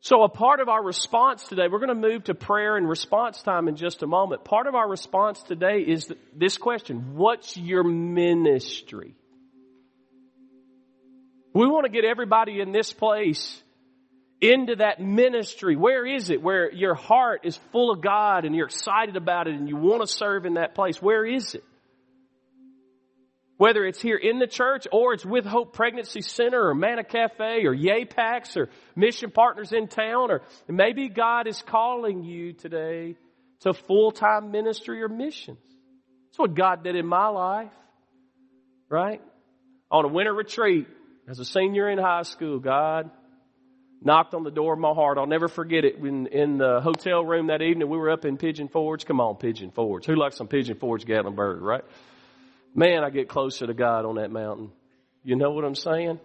So 0.00 0.22
a 0.22 0.28
part 0.28 0.60
of 0.60 0.68
our 0.68 0.84
response 0.84 1.44
today, 1.44 1.62
we're 1.70 1.78
going 1.78 1.88
to 1.88 2.08
move 2.08 2.24
to 2.24 2.34
prayer 2.34 2.76
and 2.76 2.86
response 2.86 3.40
time 3.40 3.68
in 3.68 3.76
just 3.76 4.02
a 4.02 4.06
moment. 4.06 4.44
Part 4.44 4.66
of 4.66 4.74
our 4.74 4.86
response 4.86 5.42
today 5.42 5.78
is 5.78 6.12
this 6.36 6.58
question. 6.58 7.14
What's 7.14 7.56
your 7.56 7.84
ministry? 7.84 9.14
We 11.54 11.66
want 11.66 11.86
to 11.86 11.90
get 11.90 12.04
everybody 12.04 12.60
in 12.60 12.70
this 12.70 12.92
place 12.92 13.62
into 14.52 14.76
that 14.76 15.00
ministry. 15.00 15.74
Where 15.74 16.04
is 16.04 16.30
it? 16.30 16.42
Where 16.42 16.70
your 16.70 16.94
heart 16.94 17.40
is 17.44 17.56
full 17.72 17.90
of 17.90 18.02
God 18.02 18.44
and 18.44 18.54
you're 18.54 18.66
excited 18.66 19.16
about 19.16 19.46
it 19.48 19.54
and 19.54 19.68
you 19.68 19.76
want 19.76 20.02
to 20.02 20.06
serve 20.06 20.44
in 20.44 20.54
that 20.54 20.74
place. 20.74 21.00
Where 21.00 21.24
is 21.24 21.54
it? 21.54 21.64
Whether 23.56 23.84
it's 23.84 24.02
here 24.02 24.16
in 24.16 24.40
the 24.40 24.46
church 24.46 24.86
or 24.92 25.14
it's 25.14 25.24
with 25.24 25.46
Hope 25.46 25.72
Pregnancy 25.72 26.20
Center 26.20 26.68
or 26.68 26.74
Manna 26.74 27.04
Cafe 27.04 27.64
or 27.64 27.72
Yay 27.72 28.04
Packs 28.04 28.56
or 28.56 28.68
Mission 28.96 29.30
Partners 29.30 29.72
in 29.72 29.88
Town 29.88 30.30
or 30.30 30.42
maybe 30.68 31.08
God 31.08 31.46
is 31.46 31.62
calling 31.62 32.24
you 32.24 32.52
today 32.52 33.16
to 33.60 33.72
full-time 33.72 34.50
ministry 34.50 35.02
or 35.02 35.08
missions. 35.08 35.58
That's 36.26 36.38
what 36.38 36.54
God 36.54 36.84
did 36.84 36.96
in 36.96 37.06
my 37.06 37.28
life. 37.28 37.72
Right? 38.88 39.22
On 39.90 40.04
a 40.04 40.08
winter 40.08 40.34
retreat 40.34 40.88
as 41.28 41.38
a 41.38 41.44
senior 41.44 41.88
in 41.88 41.98
high 41.98 42.22
school, 42.22 42.58
God 42.58 43.10
knocked 44.04 44.34
on 44.34 44.44
the 44.44 44.50
door 44.50 44.74
of 44.74 44.78
my 44.78 44.92
heart. 44.92 45.18
I'll 45.18 45.26
never 45.26 45.48
forget 45.48 45.84
it. 45.84 45.96
In, 45.96 46.26
in 46.26 46.58
the 46.58 46.80
hotel 46.80 47.24
room 47.24 47.48
that 47.48 47.62
evening, 47.62 47.88
we 47.88 47.96
were 47.96 48.10
up 48.10 48.24
in 48.24 48.36
Pigeon 48.36 48.68
Forge. 48.68 49.06
Come 49.06 49.20
on, 49.20 49.36
Pigeon 49.36 49.70
Forge. 49.70 50.04
Who 50.06 50.14
likes 50.14 50.36
some 50.36 50.46
Pigeon 50.46 50.76
Forge 50.76 51.04
Gatlinburg, 51.06 51.60
right? 51.60 51.84
Man, 52.74 53.02
I 53.02 53.10
get 53.10 53.28
closer 53.28 53.66
to 53.66 53.74
God 53.74 54.04
on 54.04 54.16
that 54.16 54.30
mountain. 54.30 54.70
You 55.24 55.36
know 55.36 55.50
what 55.52 55.64
I'm 55.64 55.74
saying? 55.74 56.20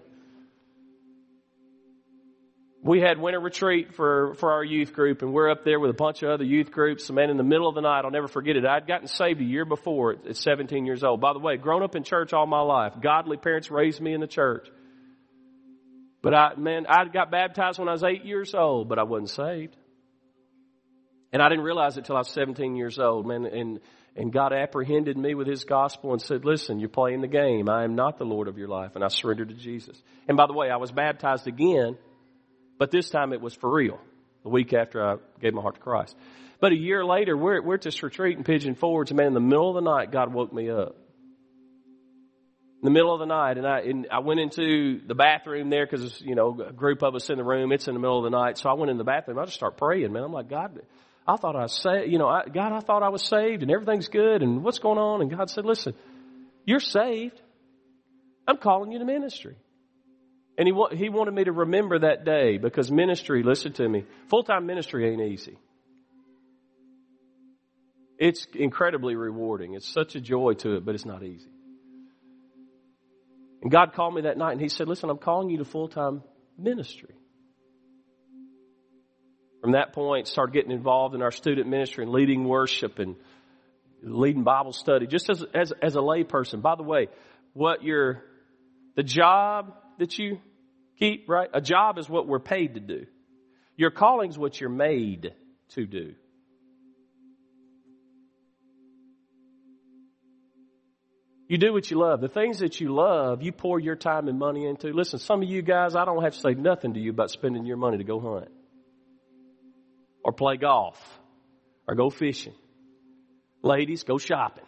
We 2.81 3.01
had 3.01 3.19
winter 3.19 3.39
retreat 3.39 3.93
for, 3.93 4.35
for 4.35 4.53
our 4.53 4.63
youth 4.63 4.93
group 4.93 5.21
and 5.21 5.33
we're 5.33 5.51
up 5.51 5.65
there 5.65 5.79
with 5.81 5.89
a 5.89 5.93
bunch 5.93 6.23
of 6.23 6.29
other 6.29 6.45
youth 6.45 6.71
groups. 6.71 7.09
Man, 7.11 7.29
in 7.29 7.35
the 7.35 7.43
middle 7.43 7.67
of 7.67 7.75
the 7.75 7.81
night, 7.81 8.03
I'll 8.05 8.11
never 8.11 8.29
forget 8.29 8.55
it. 8.55 8.65
I'd 8.65 8.87
gotten 8.87 9.07
saved 9.07 9.41
a 9.41 9.43
year 9.43 9.65
before 9.65 10.13
at 10.13 10.35
17 10.35 10.85
years 10.85 11.03
old. 11.03 11.19
By 11.19 11.33
the 11.33 11.39
way, 11.39 11.57
grown 11.57 11.83
up 11.83 11.95
in 11.95 12.03
church 12.03 12.31
all 12.31 12.45
my 12.45 12.61
life. 12.61 12.93
Godly 13.01 13.35
parents 13.35 13.69
raised 13.69 13.99
me 13.99 14.13
in 14.13 14.21
the 14.21 14.27
church. 14.27 14.69
But 16.21 16.33
I, 16.33 16.55
man, 16.55 16.85
I 16.87 17.05
got 17.05 17.31
baptized 17.31 17.79
when 17.79 17.87
I 17.87 17.93
was 17.93 18.03
eight 18.03 18.25
years 18.25 18.53
old, 18.53 18.89
but 18.89 18.99
I 18.99 19.03
wasn't 19.03 19.29
saved. 19.29 19.75
And 21.31 21.41
I 21.41 21.49
didn't 21.49 21.63
realize 21.63 21.97
it 21.97 22.05
till 22.05 22.15
I 22.15 22.19
was 22.19 22.29
17 22.29 22.75
years 22.75 22.99
old, 22.99 23.25
man. 23.25 23.45
And, 23.45 23.79
and 24.15 24.33
God 24.33 24.51
apprehended 24.51 25.17
me 25.17 25.35
with 25.35 25.47
His 25.47 25.63
gospel 25.63 26.11
and 26.11 26.21
said, 26.21 26.43
listen, 26.43 26.79
you're 26.79 26.89
playing 26.89 27.21
the 27.21 27.27
game. 27.27 27.69
I 27.69 27.83
am 27.83 27.95
not 27.95 28.17
the 28.17 28.25
Lord 28.25 28.47
of 28.47 28.57
your 28.57 28.67
life. 28.67 28.95
And 28.95 29.03
I 29.03 29.07
surrendered 29.07 29.49
to 29.49 29.55
Jesus. 29.55 30.01
And 30.27 30.35
by 30.35 30.47
the 30.47 30.53
way, 30.53 30.69
I 30.69 30.77
was 30.77 30.91
baptized 30.91 31.47
again, 31.47 31.97
but 32.77 32.91
this 32.91 33.09
time 33.09 33.31
it 33.31 33.41
was 33.41 33.53
for 33.53 33.71
real. 33.71 33.99
The 34.43 34.49
week 34.49 34.73
after 34.73 35.05
I 35.05 35.15
gave 35.39 35.53
my 35.53 35.61
heart 35.61 35.75
to 35.75 35.81
Christ. 35.81 36.15
But 36.59 36.71
a 36.71 36.77
year 36.77 37.05
later, 37.05 37.37
we're, 37.37 37.61
we're 37.61 37.75
at 37.75 37.81
this 37.81 38.01
retreat 38.03 38.37
in 38.37 38.43
Pigeon 38.43 38.75
Forge, 38.75 39.11
and 39.11 39.17
man, 39.17 39.27
in 39.27 39.33
the 39.33 39.39
middle 39.39 39.69
of 39.69 39.75
the 39.75 39.89
night, 39.89 40.11
God 40.11 40.33
woke 40.33 40.51
me 40.51 40.69
up 40.69 40.95
in 42.81 42.85
the 42.85 42.91
middle 42.91 43.13
of 43.13 43.19
the 43.19 43.25
night 43.25 43.57
and 43.57 43.67
I, 43.67 43.79
and 43.81 44.07
I 44.09 44.19
went 44.19 44.39
into 44.39 45.01
the 45.05 45.15
bathroom 45.15 45.69
there 45.69 45.85
because, 45.85 46.21
you 46.21 46.35
know, 46.35 46.57
a 46.65 46.71
group 46.71 47.03
of 47.03 47.13
us 47.13 47.29
in 47.29 47.37
the 47.37 47.43
room. 47.43 47.73
It's 47.73 47.87
in 47.89 47.93
the 47.93 47.99
middle 47.99 48.17
of 48.17 48.23
the 48.23 48.37
night. 48.37 48.57
So 48.57 48.69
I 48.69 48.73
went 48.73 48.89
in 48.89 48.97
the 48.97 49.03
bathroom. 49.03 49.37
I 49.37 49.43
just 49.45 49.57
start 49.57 49.77
praying, 49.77 50.13
man. 50.13 50.23
I'm 50.23 50.31
like, 50.31 50.49
God, 50.49 50.79
I 51.27 51.35
thought 51.35 51.57
I 51.57 51.65
saved, 51.67 52.09
you 52.09 52.17
know, 52.17 52.27
I, 52.27 52.43
God, 52.45 52.71
I 52.71 52.79
thought 52.79 53.03
I 53.03 53.09
was 53.09 53.25
saved 53.25 53.63
and 53.63 53.71
everything's 53.71 54.07
good 54.07 54.41
and 54.41 54.63
what's 54.63 54.79
going 54.79 54.97
on? 54.97 55.21
And 55.21 55.29
God 55.29 55.49
said, 55.49 55.65
listen, 55.65 55.93
you're 56.65 56.79
saved. 56.79 57.39
I'm 58.47 58.57
calling 58.57 58.91
you 58.91 58.99
to 58.99 59.05
ministry. 59.05 59.57
And 60.57 60.67
he, 60.67 60.97
he 60.97 61.09
wanted 61.09 61.33
me 61.33 61.43
to 61.43 61.51
remember 61.51 61.99
that 61.99 62.25
day 62.25 62.57
because 62.57 62.89
ministry, 62.89 63.43
listen 63.43 63.73
to 63.73 63.87
me, 63.87 64.05
full-time 64.29 64.65
ministry 64.65 65.09
ain't 65.09 65.21
easy. 65.21 65.57
It's 68.17 68.45
incredibly 68.53 69.15
rewarding. 69.15 69.75
It's 69.75 69.87
such 69.87 70.15
a 70.15 70.21
joy 70.21 70.53
to 70.59 70.75
it, 70.75 70.85
but 70.85 70.95
it's 70.95 71.05
not 71.05 71.23
easy. 71.23 71.49
And 73.61 73.71
God 73.71 73.93
called 73.93 74.15
me 74.15 74.21
that 74.21 74.37
night 74.37 74.53
and 74.53 74.61
He 74.61 74.69
said, 74.69 74.87
Listen, 74.87 75.09
I'm 75.09 75.17
calling 75.17 75.49
you 75.49 75.57
to 75.57 75.65
full 75.65 75.87
time 75.87 76.23
ministry. 76.57 77.15
From 79.61 79.73
that 79.73 79.93
point, 79.93 80.27
started 80.27 80.53
getting 80.53 80.71
involved 80.71 81.15
in 81.15 81.21
our 81.21 81.31
student 81.31 81.67
ministry 81.67 82.05
and 82.05 82.13
leading 82.13 82.45
worship 82.45 82.97
and 82.99 83.15
leading 84.01 84.43
Bible 84.43 84.71
study, 84.71 85.05
just 85.05 85.29
as, 85.29 85.43
as, 85.53 85.73
as 85.81 85.95
a 85.95 86.01
lay 86.01 86.23
person. 86.23 86.61
By 86.61 86.75
the 86.75 86.83
way, 86.83 87.07
what 87.53 87.83
your, 87.83 88.23
the 88.95 89.03
job 89.03 89.73
that 89.97 90.17
you 90.17 90.39
keep, 90.97 91.27
right? 91.27 91.49
A 91.53 91.59
job 91.59 91.97
is 91.97 92.09
what 92.09 92.27
we're 92.27 92.39
paid 92.39 92.75
to 92.75 92.79
do. 92.79 93.05
Your 93.75 93.91
calling 93.91 94.29
is 94.29 94.37
what 94.37 94.59
you're 94.59 94.69
made 94.69 95.33
to 95.69 95.85
do. 95.85 96.15
You 101.49 101.57
do 101.57 101.73
what 101.73 101.89
you 101.89 101.97
love. 101.97 102.21
The 102.21 102.27
things 102.27 102.59
that 102.59 102.79
you 102.79 102.93
love, 102.93 103.41
you 103.41 103.51
pour 103.51 103.79
your 103.79 103.95
time 103.95 104.27
and 104.27 104.37
money 104.37 104.67
into. 104.67 104.93
Listen, 104.93 105.17
some 105.17 105.41
of 105.41 105.49
you 105.49 105.63
guys, 105.63 105.95
I 105.95 106.05
don't 106.05 106.23
have 106.23 106.33
to 106.35 106.39
say 106.39 106.53
nothing 106.53 106.93
to 106.93 106.99
you 106.99 107.09
about 107.09 107.31
spending 107.31 107.65
your 107.65 107.75
money 107.75 107.97
to 107.97 108.03
go 108.03 108.19
hunt 108.19 108.49
or 110.23 110.31
play 110.31 110.57
golf 110.57 110.95
or 111.87 111.95
go 111.95 112.11
fishing. 112.11 112.53
Ladies, 113.63 114.03
go 114.03 114.19
shopping. 114.19 114.63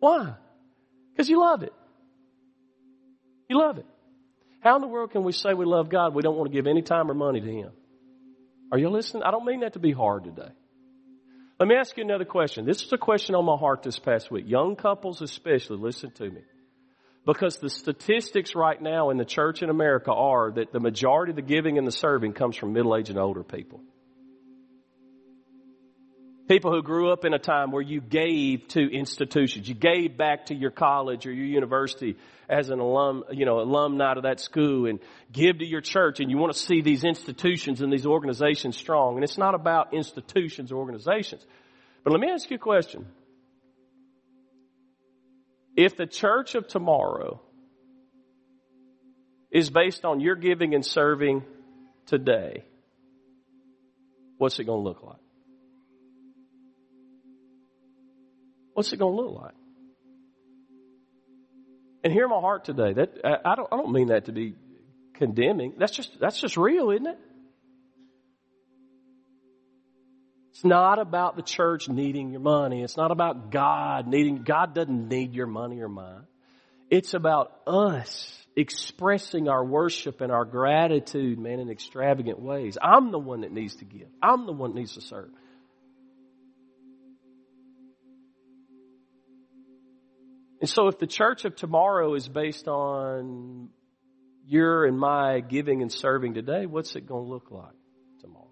Why? 0.00 0.34
Because 1.12 1.30
you 1.30 1.38
love 1.38 1.62
it. 1.62 1.72
You 3.48 3.58
love 3.58 3.78
it. 3.78 3.86
How 4.60 4.74
in 4.74 4.82
the 4.82 4.88
world 4.88 5.12
can 5.12 5.22
we 5.22 5.30
say 5.30 5.54
we 5.54 5.66
love 5.66 5.88
God? 5.88 6.16
We 6.16 6.22
don't 6.22 6.36
want 6.36 6.50
to 6.50 6.56
give 6.56 6.66
any 6.66 6.82
time 6.82 7.08
or 7.08 7.14
money 7.14 7.40
to 7.40 7.46
Him. 7.46 7.70
Are 8.72 8.78
you 8.78 8.90
listening? 8.90 9.22
I 9.22 9.30
don't 9.30 9.44
mean 9.44 9.60
that 9.60 9.74
to 9.74 9.78
be 9.78 9.92
hard 9.92 10.24
today. 10.24 10.50
Let 11.60 11.68
me 11.68 11.74
ask 11.74 11.94
you 11.98 12.04
another 12.04 12.24
question. 12.24 12.64
This 12.64 12.82
is 12.82 12.90
a 12.90 12.96
question 12.96 13.34
on 13.34 13.44
my 13.44 13.54
heart 13.54 13.82
this 13.82 13.98
past 13.98 14.30
week. 14.30 14.46
Young 14.48 14.76
couples 14.76 15.20
especially, 15.20 15.76
listen 15.76 16.10
to 16.12 16.30
me. 16.30 16.40
Because 17.26 17.58
the 17.58 17.68
statistics 17.68 18.54
right 18.54 18.80
now 18.80 19.10
in 19.10 19.18
the 19.18 19.26
church 19.26 19.62
in 19.62 19.68
America 19.68 20.10
are 20.10 20.50
that 20.52 20.72
the 20.72 20.80
majority 20.80 21.32
of 21.32 21.36
the 21.36 21.42
giving 21.42 21.76
and 21.76 21.86
the 21.86 21.92
serving 21.92 22.32
comes 22.32 22.56
from 22.56 22.72
middle-aged 22.72 23.10
and 23.10 23.18
older 23.18 23.44
people. 23.44 23.82
People 26.50 26.72
who 26.72 26.82
grew 26.82 27.12
up 27.12 27.24
in 27.24 27.32
a 27.32 27.38
time 27.38 27.70
where 27.70 27.80
you 27.80 28.00
gave 28.00 28.66
to 28.66 28.80
institutions. 28.80 29.68
You 29.68 29.76
gave 29.76 30.16
back 30.16 30.46
to 30.46 30.54
your 30.56 30.72
college 30.72 31.24
or 31.24 31.32
your 31.32 31.46
university 31.46 32.16
as 32.48 32.70
an 32.70 32.80
alum, 32.80 33.22
you 33.30 33.46
know, 33.46 33.60
alumni 33.60 34.14
of 34.14 34.24
that 34.24 34.40
school 34.40 34.86
and 34.86 34.98
give 35.30 35.58
to 35.58 35.64
your 35.64 35.80
church 35.80 36.18
and 36.18 36.28
you 36.28 36.38
want 36.38 36.52
to 36.52 36.58
see 36.58 36.80
these 36.80 37.04
institutions 37.04 37.82
and 37.82 37.92
these 37.92 38.04
organizations 38.04 38.76
strong. 38.76 39.14
And 39.14 39.22
it's 39.22 39.38
not 39.38 39.54
about 39.54 39.94
institutions 39.94 40.72
or 40.72 40.78
organizations. 40.78 41.46
But 42.02 42.10
let 42.10 42.20
me 42.20 42.28
ask 42.28 42.50
you 42.50 42.56
a 42.56 42.58
question. 42.58 43.06
If 45.76 45.96
the 45.96 46.06
church 46.06 46.56
of 46.56 46.66
tomorrow 46.66 47.40
is 49.52 49.70
based 49.70 50.04
on 50.04 50.18
your 50.18 50.34
giving 50.34 50.74
and 50.74 50.84
serving 50.84 51.44
today, 52.06 52.64
what's 54.38 54.58
it 54.58 54.64
going 54.64 54.80
to 54.80 54.88
look 54.88 55.04
like? 55.04 55.29
What's 58.74 58.92
it 58.92 58.98
going 58.98 59.16
to 59.16 59.22
look 59.22 59.42
like? 59.42 59.54
And 62.02 62.12
hear 62.12 62.28
my 62.28 62.40
heart 62.40 62.64
today. 62.64 62.94
That 62.94 63.18
I 63.44 63.54
don't 63.54 63.68
I 63.70 63.76
don't 63.76 63.92
mean 63.92 64.08
that 64.08 64.26
to 64.26 64.32
be 64.32 64.54
condemning. 65.14 65.74
That's 65.78 65.92
just 65.92 66.18
that's 66.18 66.40
just 66.40 66.56
real, 66.56 66.90
isn't 66.90 67.06
it? 67.06 67.18
It's 70.60 70.64
not 70.64 70.98
about 70.98 71.36
the 71.36 71.42
church 71.42 71.88
needing 71.88 72.32
your 72.32 72.40
money. 72.40 72.82
It's 72.82 72.96
not 72.96 73.10
about 73.10 73.50
God 73.50 74.06
needing, 74.06 74.42
God 74.42 74.74
doesn't 74.74 75.08
need 75.08 75.34
your 75.34 75.46
money 75.46 75.80
or 75.80 75.88
mine. 75.88 76.26
It's 76.90 77.14
about 77.14 77.52
us 77.66 78.36
expressing 78.56 79.48
our 79.48 79.64
worship 79.64 80.20
and 80.20 80.30
our 80.30 80.44
gratitude, 80.44 81.38
man, 81.38 81.60
in 81.60 81.70
extravagant 81.70 82.40
ways. 82.40 82.76
I'm 82.82 83.10
the 83.10 83.18
one 83.18 83.40
that 83.40 83.52
needs 83.52 83.76
to 83.76 83.86
give. 83.86 84.08
I'm 84.22 84.44
the 84.44 84.52
one 84.52 84.72
that 84.72 84.80
needs 84.80 84.94
to 84.94 85.00
serve. 85.00 85.30
And 90.60 90.68
so 90.68 90.88
if 90.88 90.98
the 90.98 91.06
church 91.06 91.44
of 91.44 91.56
tomorrow 91.56 92.14
is 92.14 92.28
based 92.28 92.68
on 92.68 93.70
your 94.46 94.84
and 94.84 94.98
my 94.98 95.40
giving 95.40 95.80
and 95.80 95.90
serving 95.90 96.34
today, 96.34 96.66
what's 96.66 96.94
it 96.96 97.06
going 97.06 97.24
to 97.24 97.30
look 97.30 97.50
like 97.50 97.72
tomorrow? 98.20 98.50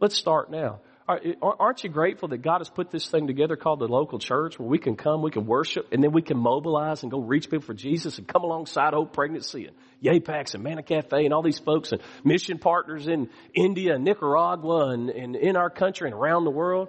Let's 0.00 0.16
start 0.16 0.50
now. 0.50 0.80
Aren't 1.06 1.84
you 1.84 1.90
grateful 1.90 2.28
that 2.28 2.38
God 2.38 2.58
has 2.58 2.68
put 2.70 2.90
this 2.90 3.06
thing 3.08 3.26
together 3.26 3.56
called 3.56 3.80
the 3.80 3.88
local 3.88 4.18
church 4.18 4.58
where 4.58 4.66
we 4.66 4.78
can 4.78 4.96
come, 4.96 5.20
we 5.20 5.30
can 5.30 5.44
worship, 5.44 5.88
and 5.92 6.02
then 6.02 6.12
we 6.12 6.22
can 6.22 6.38
mobilize 6.38 7.02
and 7.02 7.10
go 7.10 7.20
reach 7.20 7.50
people 7.50 7.60
for 7.60 7.74
Jesus 7.74 8.16
and 8.16 8.26
come 8.26 8.42
alongside 8.42 8.94
Hope 8.94 9.12
Pregnancy 9.12 9.66
and 9.66 9.76
YAPAX 10.02 10.54
and 10.54 10.64
Mana 10.64 10.82
Cafe 10.82 11.24
and 11.24 11.34
all 11.34 11.42
these 11.42 11.58
folks 11.58 11.92
and 11.92 12.00
mission 12.24 12.58
partners 12.58 13.06
in 13.06 13.28
India 13.52 13.96
and 13.96 14.04
Nicaragua 14.04 14.90
and, 14.90 15.10
and 15.10 15.36
in 15.36 15.56
our 15.56 15.68
country 15.68 16.08
and 16.08 16.14
around 16.14 16.44
the 16.44 16.50
world? 16.50 16.88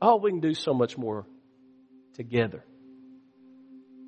Oh, 0.00 0.16
we 0.16 0.30
can 0.30 0.40
do 0.40 0.54
so 0.54 0.74
much 0.74 0.98
more 0.98 1.26
together. 2.14 2.64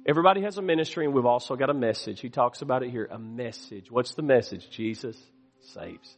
Everybody 0.08 0.42
has 0.42 0.56
a 0.56 0.62
ministry 0.62 1.04
and 1.04 1.14
we've 1.14 1.26
also 1.26 1.56
got 1.56 1.68
a 1.68 1.74
message. 1.74 2.20
He 2.20 2.28
talks 2.28 2.62
about 2.62 2.82
it 2.84 2.90
here. 2.90 3.08
A 3.10 3.18
message. 3.18 3.90
What's 3.90 4.14
the 4.14 4.22
message? 4.22 4.68
Jesus 4.70 5.16
saves. 5.74 6.16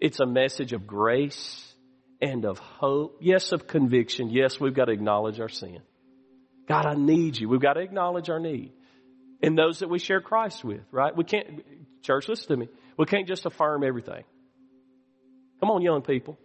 It's 0.00 0.20
a 0.20 0.26
message 0.26 0.72
of 0.72 0.86
grace 0.86 1.74
and 2.20 2.44
of 2.44 2.58
hope. 2.58 3.18
Yes, 3.20 3.52
of 3.52 3.66
conviction. 3.66 4.30
Yes, 4.30 4.60
we've 4.60 4.74
got 4.74 4.84
to 4.84 4.92
acknowledge 4.92 5.40
our 5.40 5.48
sin. 5.48 5.80
God, 6.68 6.86
I 6.86 6.94
need 6.94 7.38
you. 7.38 7.48
We've 7.48 7.60
got 7.60 7.74
to 7.74 7.80
acknowledge 7.80 8.30
our 8.30 8.38
need. 8.38 8.72
And 9.42 9.58
those 9.58 9.80
that 9.80 9.90
we 9.90 9.98
share 9.98 10.20
Christ 10.20 10.64
with, 10.64 10.80
right? 10.90 11.14
We 11.14 11.24
can't, 11.24 11.64
church, 12.02 12.28
listen 12.28 12.48
to 12.48 12.56
me. 12.56 12.68
We 12.96 13.06
can't 13.06 13.26
just 13.26 13.44
affirm 13.46 13.82
everything. 13.84 14.24
Come 15.60 15.70
on, 15.70 15.82
young 15.82 16.02
people. 16.02 16.38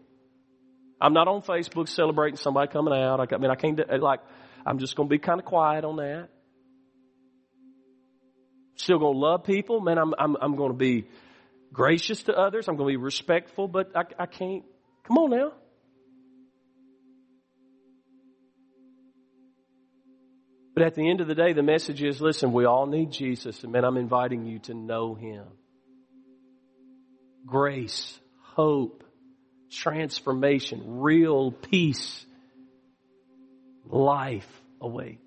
I'm 1.02 1.14
not 1.14 1.28
on 1.28 1.42
Facebook 1.42 1.88
celebrating 1.88 2.38
somebody 2.38 2.72
coming 2.72 2.94
out. 2.94 3.34
I 3.34 3.38
mean, 3.38 3.52
I 3.52 3.56
can't, 3.56 3.80
like, 4.02 4.20
I'm 4.66 4.80
just 4.80 4.96
going 4.96 5.08
to 5.08 5.12
be 5.12 5.20
kind 5.20 5.40
of 5.40 5.46
quiet 5.46 5.86
on 5.86 5.98
that. 5.98 6.30
Still 8.76 9.00
going 9.00 9.14
to 9.14 9.20
love 9.20 9.44
people. 9.44 9.82
Man, 9.82 9.98
I'm, 9.98 10.14
I'm, 10.18 10.38
I'm 10.42 10.56
going 10.56 10.72
to 10.72 10.78
be 10.78 11.08
gracious 11.72 12.24
to 12.24 12.38
others. 12.38 12.68
I'm 12.68 12.76
going 12.76 12.94
to 12.94 12.98
be 12.98 13.04
respectful, 13.04 13.68
but 13.68 13.92
I, 13.96 14.04
I 14.18 14.26
can't. 14.26 14.64
Come 15.06 15.18
on 15.18 15.30
now. 15.32 15.52
But 20.80 20.86
at 20.86 20.96
the 20.96 21.10
end 21.10 21.20
of 21.20 21.28
the 21.28 21.36
day, 21.36 21.52
the 21.52 21.64
message 21.64 22.02
is 22.02 22.22
listen, 22.22 22.54
we 22.54 22.64
all 22.64 22.86
need 22.86 23.12
Jesus, 23.12 23.64
and 23.64 23.74
man, 23.74 23.84
I'm 23.84 23.98
inviting 23.98 24.46
you 24.46 24.60
to 24.60 24.74
know 24.74 25.14
Him. 25.14 25.44
Grace, 27.46 28.18
hope, 28.54 29.04
transformation, 29.72 31.00
real 31.00 31.52
peace, 31.52 32.26
life 33.86 34.50
awaits. 34.82 35.20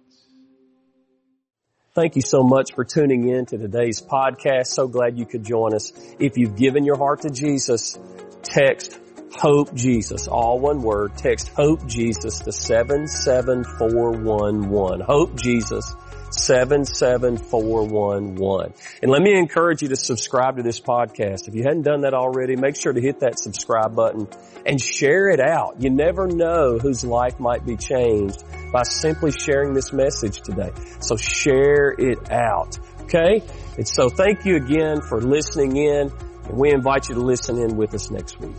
Thank 1.95 2.17
you 2.17 2.23
so 2.23 2.43
much 2.43 2.75
for 2.75 2.85
tuning 2.85 3.29
in 3.29 3.45
to 3.47 3.59
today's 3.59 4.01
podcast. 4.01 4.69
So 4.69 4.89
glad 4.89 5.19
you 5.19 5.27
could 5.27 5.45
join 5.45 5.75
us. 5.75 5.93
If 6.19 6.39
you've 6.39 6.57
given 6.57 6.85
your 6.85 6.97
heart 6.97 7.21
to 7.23 7.31
Jesus, 7.31 7.99
text 8.43 8.99
Hope 9.35 9.73
Jesus, 9.75 10.29
all 10.29 10.61
one 10.61 10.83
word. 10.83 11.17
Text 11.17 11.49
Hope 11.49 11.87
Jesus 11.87 12.41
to 12.41 12.53
77411. 12.53 15.01
Hope 15.01 15.41
Jesus 15.41 15.97
77411. 16.35 18.75
And 19.03 19.11
let 19.11 19.23
me 19.23 19.39
encourage 19.39 19.83
you 19.83 19.89
to 19.89 19.97
subscribe 19.97 20.57
to 20.57 20.63
this 20.63 20.81
podcast. 20.81 21.49
If 21.49 21.55
you 21.55 21.63
hadn't 21.63 21.83
done 21.83 22.03
that 22.03 22.15
already, 22.15 22.57
make 22.57 22.77
sure 22.77 22.93
to 22.93 23.01
hit 23.01 23.21
that 23.21 23.39
subscribe 23.39 23.95
button 23.95 24.29
and 24.67 24.81
share 24.81 25.29
it 25.29 25.41
out. 25.41 25.81
You 25.81 25.91
never 25.91 26.27
know 26.27 26.79
whose 26.79 27.05
life 27.05 27.39
might 27.41 27.65
be 27.65 27.77
changed 27.77 28.45
by 28.73 28.83
simply 28.83 29.33
sharing 29.33 29.75
this 29.75 29.93
message 29.93 30.41
today. 30.41 30.71
So 31.01 31.17
share 31.17 31.95
it 31.99 32.31
out. 32.31 32.79
Okay? 33.03 33.43
And 33.77 33.87
so 33.87 34.09
thank 34.09 34.45
you 34.45 34.57
again 34.57 35.03
for 35.03 35.21
listening 35.21 35.77
in 35.77 36.11
and 36.45 36.59
we 36.59 36.73
invite 36.73 37.09
you 37.09 37.15
to 37.15 37.21
listen 37.21 37.59
in 37.59 37.77
with 37.77 37.95
us 37.95 38.11
next 38.11 38.41
week. 38.41 38.57